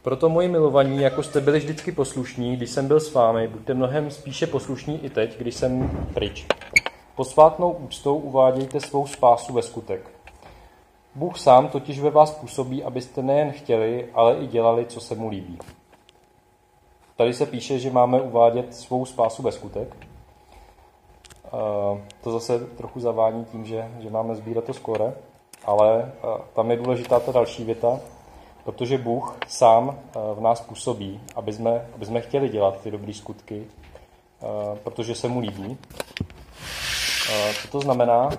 Proto 0.01 0.29
moji 0.29 0.47
milovaní, 0.47 1.01
jako 1.01 1.23
jste 1.23 1.41
byli 1.41 1.59
vždycky 1.59 1.91
poslušní, 1.91 2.55
když 2.55 2.69
jsem 2.69 2.87
byl 2.87 2.99
s 2.99 3.13
vámi, 3.13 3.47
buďte 3.47 3.73
mnohem 3.73 4.11
spíše 4.11 4.47
poslušní 4.47 5.05
i 5.05 5.09
teď, 5.09 5.37
když 5.37 5.55
jsem 5.55 5.89
pryč. 6.13 6.45
Posvátnou 7.15 7.71
úctou 7.71 8.17
uvádějte 8.17 8.79
svou 8.79 9.07
spásu 9.07 9.53
ve 9.53 9.61
skutek. 9.61 10.09
Bůh 11.15 11.39
sám 11.39 11.69
totiž 11.69 11.99
ve 11.99 12.09
vás 12.09 12.31
působí, 12.31 12.83
abyste 12.83 13.21
nejen 13.21 13.51
chtěli, 13.51 14.07
ale 14.13 14.37
i 14.37 14.47
dělali, 14.47 14.85
co 14.85 15.01
se 15.01 15.15
mu 15.15 15.29
líbí. 15.29 15.59
Tady 17.15 17.33
se 17.33 17.45
píše, 17.45 17.79
že 17.79 17.91
máme 17.91 18.21
uvádět 18.21 18.75
svou 18.75 19.05
spásu 19.05 19.43
ve 19.43 19.51
skutek. 19.51 19.95
To 22.23 22.31
zase 22.31 22.59
trochu 22.59 22.99
zavání 22.99 23.45
tím, 23.45 23.65
že, 23.65 23.91
že 23.99 24.09
máme 24.09 24.35
sbírat 24.35 24.63
to 24.63 24.73
skore, 24.73 25.13
ale 25.65 26.11
tam 26.55 26.71
je 26.71 26.77
důležitá 26.77 27.19
ta 27.19 27.31
další 27.31 27.63
věta, 27.63 27.99
protože 28.63 28.97
Bůh 28.97 29.37
sám 29.47 29.99
v 30.35 30.41
nás 30.41 30.61
působí, 30.61 31.21
aby 31.35 31.53
jsme, 31.53 31.87
aby 31.95 32.05
jsme 32.05 32.21
chtěli 32.21 32.49
dělat 32.49 32.81
ty 32.81 32.91
dobré 32.91 33.13
skutky, 33.13 33.67
protože 34.83 35.15
se 35.15 35.27
mu 35.27 35.39
líbí. 35.39 35.77
Co 37.61 37.67
to 37.71 37.79
znamená? 37.79 38.29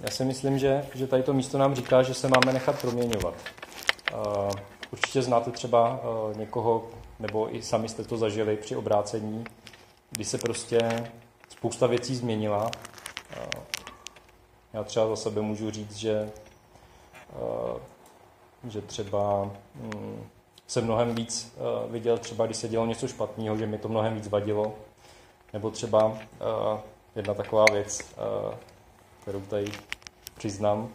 Já 0.00 0.10
si 0.10 0.24
myslím, 0.24 0.58
že, 0.58 0.86
že 0.94 1.06
tady 1.06 1.22
to 1.22 1.32
místo 1.32 1.58
nám 1.58 1.74
říká, 1.74 2.02
že 2.02 2.14
se 2.14 2.28
máme 2.28 2.52
nechat 2.52 2.80
proměňovat. 2.80 3.34
Určitě 4.92 5.22
znáte 5.22 5.50
třeba 5.50 6.00
někoho, 6.36 6.84
nebo 7.20 7.56
i 7.56 7.62
sami 7.62 7.88
jste 7.88 8.04
to 8.04 8.16
zažili 8.16 8.56
při 8.56 8.76
obrácení, 8.76 9.44
kdy 10.10 10.24
se 10.24 10.38
prostě 10.38 10.78
spousta 11.48 11.86
věcí 11.86 12.16
změnila. 12.16 12.70
Já 14.74 14.84
třeba 14.84 15.08
za 15.08 15.16
sebe 15.16 15.40
můžu 15.40 15.70
říct, 15.70 15.96
že, 15.96 16.30
že 18.68 18.82
třeba 18.82 19.50
hm, 19.74 20.26
se 20.66 20.80
mnohem 20.80 21.14
víc 21.14 21.56
viděl, 21.88 22.18
třeba 22.18 22.46
když 22.46 22.56
se 22.56 22.68
dělo 22.68 22.86
něco 22.86 23.08
špatného, 23.08 23.56
že 23.56 23.66
mi 23.66 23.78
to 23.78 23.88
mnohem 23.88 24.14
víc 24.14 24.28
vadilo. 24.28 24.74
Nebo 25.52 25.70
třeba 25.70 26.18
jedna 27.16 27.34
taková 27.34 27.64
věc, 27.72 28.14
kterou 29.22 29.40
tady 29.40 29.72
přiznám, 30.36 30.88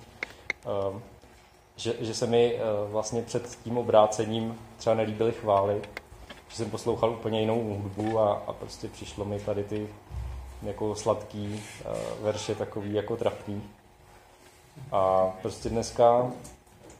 že, 1.76 1.96
že 2.00 2.14
se 2.14 2.28
mi 2.28 2.60
vlastně 2.88 3.22
před 3.22 3.58
tím 3.64 3.78
obrácením 3.78 4.60
třeba 4.78 4.96
nelíbily 4.96 5.32
chvály, 5.32 5.82
že 6.48 6.56
jsem 6.58 6.70
poslouchal 6.70 7.10
úplně 7.10 7.42
jinou 7.42 7.80
hudbu 7.82 8.20
a, 8.20 8.34
a 8.34 8.54
prostě 8.54 8.88
přišlo 8.88 9.26
mi 9.26 9.40
tady 9.40 9.64
ty 9.64 9.90
jako 10.64 10.96
sladký 10.96 11.64
uh, 11.86 12.24
verše 12.24 12.56
takový 12.56 12.94
jako 12.94 13.18
trapný. 13.18 13.64
A 14.92 15.28
prostě 15.42 15.70
dneska, 15.70 16.32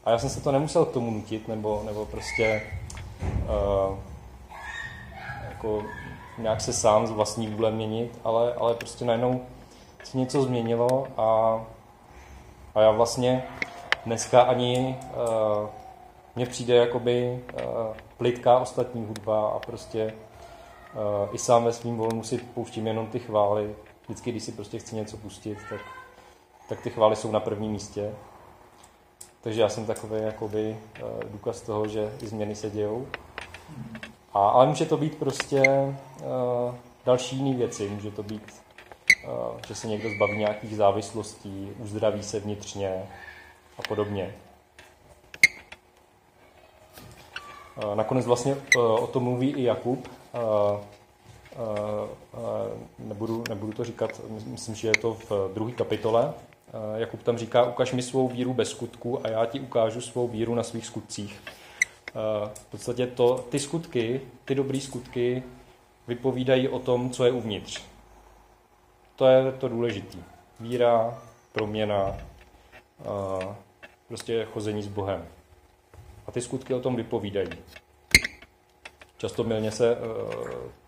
a 0.06 0.12
já 0.12 0.20
jsem 0.20 0.30
se 0.30 0.42
to 0.42 0.52
nemusel 0.52 0.86
k 0.86 0.94
tomu 0.94 1.12
nutit, 1.12 1.48
nebo, 1.48 1.82
nebo 1.86 2.06
prostě 2.06 2.62
uh, 3.44 3.98
jako 5.50 5.84
nějak 6.38 6.62
se 6.62 6.74
sám 6.74 7.08
z 7.08 7.12
vlastní 7.12 7.48
vůle 7.48 7.72
měnit, 7.72 8.20
ale, 8.24 8.54
ale 8.54 8.74
prostě 8.74 9.06
najednou 9.06 9.42
se 10.04 10.18
něco 10.18 10.44
změnilo 10.44 11.08
a, 11.18 11.60
a 12.76 12.82
já 12.82 12.92
vlastně 12.92 13.44
dneska 14.06 14.42
ani 14.42 14.98
uh, 15.14 15.70
mně 16.36 16.46
přijde 16.46 16.76
jakoby 16.76 17.44
uh, 17.54 17.62
plitká 18.18 18.60
ostatní 18.60 19.06
hudba 19.06 19.50
a 19.50 19.60
prostě 19.60 20.14
i 21.32 21.38
sám 21.38 21.64
ve 21.64 21.74
svým 21.74 21.98
volnu 21.98 22.24
si 22.24 22.38
pouštím 22.38 22.88
jenom 22.88 23.08
ty 23.08 23.20
chvály. 23.20 23.76
Vždycky, 24.04 24.32
když 24.32 24.44
si 24.44 24.52
prostě 24.52 24.80
chci 24.80 24.96
něco 24.96 25.18
pustit, 25.18 25.58
tak, 25.70 25.82
tak 26.70 26.82
ty 26.82 26.90
chvály 26.90 27.16
jsou 27.16 27.32
na 27.32 27.40
prvním 27.40 27.72
místě. 27.72 28.14
Takže 29.42 29.62
já 29.62 29.70
jsem 29.70 29.86
takový 29.86 30.22
jakoby 30.22 30.78
uh, 31.04 31.32
důkaz 31.32 31.62
toho, 31.62 31.88
že 31.88 32.14
i 32.22 32.28
změny 32.28 32.56
se 32.56 32.70
dějou. 32.70 33.08
A, 34.34 34.50
ale 34.50 34.68
může 34.68 34.86
to 34.86 34.98
být 34.98 35.16
prostě 35.16 35.64
uh, 36.20 36.76
další 37.06 37.36
jiné 37.36 37.58
věci. 37.58 37.90
Může 37.90 38.12
to 38.12 38.24
být, 38.24 38.54
uh, 39.24 39.32
že 39.68 39.76
se 39.76 39.88
někdo 39.88 40.10
zbaví 40.10 40.38
nějakých 40.38 40.76
závislostí, 40.76 41.72
uzdraví 41.80 42.24
se 42.24 42.40
vnitřně 42.40 43.04
a 43.78 43.82
podobně. 43.88 44.36
Nakonec 47.96 48.26
vlastně 48.26 48.58
e, 48.76 48.80
o 48.80 49.08
tom 49.08 49.24
mluví 49.24 49.50
i 49.50 49.64
Jakub. 49.64 50.08
Nebudu, 53.00 53.44
nebudu 53.50 53.74
to 53.74 53.84
říkat, 53.84 54.22
myslím, 54.46 54.76
že 54.76 54.88
je 54.88 54.98
to 55.02 55.14
v 55.14 55.52
druhé 55.54 55.72
kapitole. 55.72 56.34
Jakub 56.96 57.24
tam 57.24 57.38
říká, 57.38 57.64
ukaž 57.64 57.94
mi 57.94 58.02
svou 58.02 58.28
víru 58.28 58.54
bez 58.54 58.70
skutku 58.70 59.26
a 59.26 59.30
já 59.30 59.46
ti 59.46 59.60
ukážu 59.60 60.02
svou 60.02 60.28
víru 60.28 60.56
na 60.56 60.64
svých 60.64 60.86
skutcích. 60.86 61.42
V 62.54 62.66
podstatě 62.72 63.08
to, 63.08 63.46
ty 63.50 63.60
skutky, 63.60 64.22
ty 64.46 64.56
dobré 64.56 64.82
skutky 64.82 65.44
vypovídají 66.08 66.68
o 66.68 66.80
tom, 66.80 67.10
co 67.10 67.26
je 67.26 67.32
uvnitř. 67.32 67.82
To 69.16 69.28
je 69.28 69.52
to 69.52 69.68
důležité. 69.68 70.18
Víra, 70.60 71.22
proměna, 71.52 72.18
prostě 74.08 74.48
chození 74.54 74.84
s 74.84 74.88
Bohem. 74.88 75.28
A 76.28 76.32
ty 76.32 76.42
skutky 76.42 76.74
o 76.74 76.80
tom 76.80 76.96
vypovídají. 76.96 77.50
Často 79.20 79.44
milně 79.44 79.72
se 79.72 79.92
eh, 79.92 79.98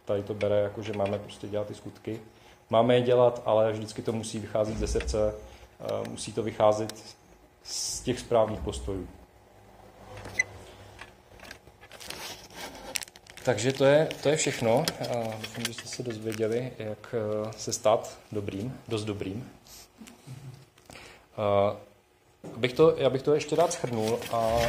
tady 0.06 0.24
to 0.24 0.34
bere, 0.34 0.60
jako 0.60 0.82
že 0.82 0.94
máme 0.94 1.20
prostě 1.20 1.48
dělat 1.48 1.68
ty 1.68 1.76
skutky. 1.76 2.22
Máme 2.70 2.96
je 2.96 3.02
dělat, 3.02 3.42
ale 3.46 3.72
vždycky 3.72 4.02
to 4.02 4.12
musí 4.12 4.40
vycházet 4.40 4.78
ze 4.78 4.88
srdce, 4.88 5.36
eh, 5.80 6.10
musí 6.10 6.34
to 6.34 6.44
vycházet 6.44 7.16
z 7.64 8.02
těch 8.02 8.20
správných 8.20 8.60
postojů. 8.60 9.08
Takže 13.46 13.74
to 13.74 13.86
je, 13.86 14.10
to 14.24 14.30
je 14.30 14.36
všechno. 14.36 14.86
Doufám, 15.42 15.64
že 15.68 15.74
jste 15.74 15.88
se 15.88 16.04
dozvěděli, 16.04 16.72
jak 16.80 17.16
eh, 17.18 17.54
se 17.58 17.74
stát 17.74 18.18
dobrým, 18.32 18.80
dost 18.88 19.04
dobrým. 19.04 19.52
Abych 22.56 22.74
to, 22.74 22.96
já 22.98 23.10
bych 23.10 23.22
to 23.22 23.34
ještě 23.34 23.56
rád 23.56 23.74
shrnul 23.74 24.20
a 24.32 24.60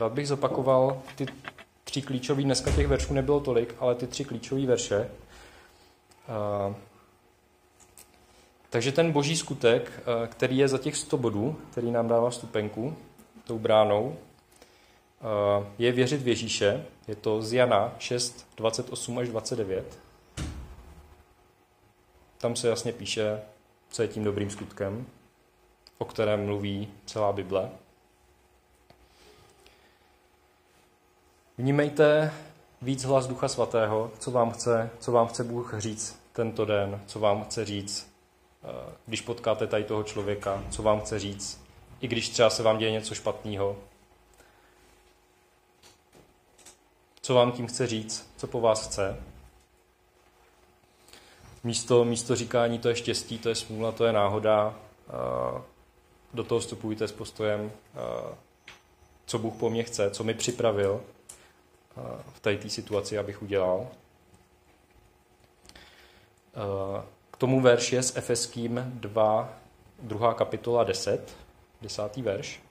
rád 0.00 0.12
bych 0.12 0.28
zopakoval 0.28 1.02
ty 1.16 1.26
tři 1.92 2.02
klíčové, 2.02 2.42
dneska 2.42 2.70
těch 2.70 2.86
veršů 2.86 3.14
nebylo 3.14 3.40
tolik, 3.40 3.74
ale 3.78 3.94
ty 3.94 4.06
tři 4.06 4.24
klíčové 4.24 4.66
verše. 4.66 5.10
Takže 8.70 8.92
ten 8.92 9.12
boží 9.12 9.36
skutek, 9.36 10.02
který 10.26 10.58
je 10.58 10.68
za 10.68 10.78
těch 10.78 10.96
100 10.96 11.16
bodů, 11.16 11.60
který 11.70 11.90
nám 11.90 12.08
dává 12.08 12.30
stupenku, 12.30 12.96
tou 13.44 13.58
bránou, 13.58 14.16
je 15.78 15.92
věřit 15.92 16.22
v 16.22 16.28
Ježíše. 16.28 16.84
Je 17.08 17.16
to 17.16 17.42
z 17.42 17.52
Jana 17.52 17.94
6, 17.98 18.46
28 18.56 19.18
až 19.18 19.28
29. 19.28 19.98
Tam 22.38 22.56
se 22.56 22.68
jasně 22.68 22.92
píše, 22.92 23.40
co 23.90 24.02
je 24.02 24.08
tím 24.08 24.24
dobrým 24.24 24.50
skutkem, 24.50 25.06
o 25.98 26.04
kterém 26.04 26.46
mluví 26.46 26.88
celá 27.06 27.32
Bible. 27.32 27.70
Vnímejte 31.58 32.32
víc 32.82 33.04
hlas 33.04 33.26
Ducha 33.26 33.48
Svatého, 33.48 34.10
co 34.18 34.30
vám 34.30 34.50
chce, 34.50 34.90
co 35.00 35.12
vám 35.12 35.26
chce 35.28 35.44
Bůh 35.44 35.74
říct 35.78 36.20
tento 36.32 36.64
den, 36.64 37.00
co 37.06 37.20
vám 37.20 37.44
chce 37.44 37.64
říct, 37.64 38.12
eh, 38.64 38.92
když 39.06 39.20
potkáte 39.20 39.66
tady 39.66 39.84
toho 39.84 40.02
člověka, 40.02 40.64
co 40.70 40.82
vám 40.82 41.00
chce 41.00 41.18
říct, 41.18 41.64
i 42.00 42.08
když 42.08 42.28
třeba 42.28 42.50
se 42.50 42.62
vám 42.62 42.78
děje 42.78 42.90
něco 42.90 43.14
špatného. 43.14 43.76
Co 47.20 47.34
vám 47.34 47.52
tím 47.52 47.66
chce 47.66 47.86
říct, 47.86 48.32
co 48.36 48.46
po 48.46 48.60
vás 48.60 48.86
chce. 48.88 49.16
místo, 51.64 52.04
místo 52.04 52.36
říkání 52.36 52.78
to 52.78 52.88
je 52.88 52.96
štěstí, 52.96 53.38
to 53.38 53.48
je 53.48 53.54
smůla, 53.54 53.92
to 53.92 54.04
je 54.04 54.12
náhoda, 54.12 54.74
do 56.34 56.44
toho 56.44 56.60
vstupujte 56.60 57.08
s 57.08 57.12
postojem, 57.12 57.72
co 59.26 59.38
Bůh 59.38 59.54
po 59.54 59.70
mně 59.70 59.82
chce, 59.82 60.10
co 60.10 60.24
mi 60.24 60.34
připravil 60.34 61.00
v 62.32 62.40
té 62.40 62.70
situaci, 62.70 63.18
abych 63.18 63.42
udělal. 63.42 63.88
K 67.30 67.36
tomu 67.36 67.60
verš 67.60 67.92
je 67.92 68.02
s 68.02 68.16
Efeským 68.16 68.82
2, 68.94 69.48
2. 70.02 70.34
kapitola 70.34 70.84
10, 70.84 71.36
10. 71.82 72.16
verš. 72.16 72.62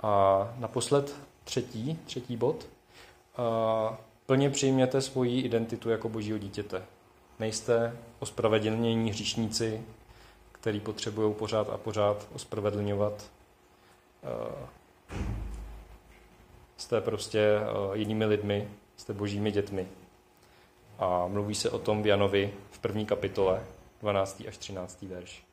A 0.00 0.54
naposled 0.56 1.14
třetí, 1.44 1.98
třetí 2.06 2.36
bod. 2.36 2.66
Plně 4.26 4.50
přijměte 4.50 5.00
svoji 5.00 5.40
identitu 5.40 5.90
jako 5.90 6.08
božího 6.08 6.38
dítěte. 6.38 6.84
Nejste 7.38 7.96
ospravedlnění 8.18 9.10
hříšníci, 9.10 9.82
který 10.52 10.80
potřebují 10.80 11.34
pořád 11.34 11.68
a 11.70 11.76
pořád 11.78 12.28
ospravedlňovat. 12.34 13.30
Jste 16.76 17.00
prostě 17.00 17.60
jinými 17.94 18.24
lidmi, 18.24 18.68
jste 18.96 19.12
božími 19.12 19.50
dětmi. 19.50 19.88
A 20.98 21.26
mluví 21.26 21.54
se 21.54 21.70
o 21.70 21.78
tom 21.78 22.02
v 22.02 22.06
Janovi 22.06 22.54
v 22.70 22.78
první 22.78 23.06
kapitole, 23.06 23.64
12. 24.00 24.42
až 24.48 24.58
13. 24.58 25.02
verš. 25.02 25.47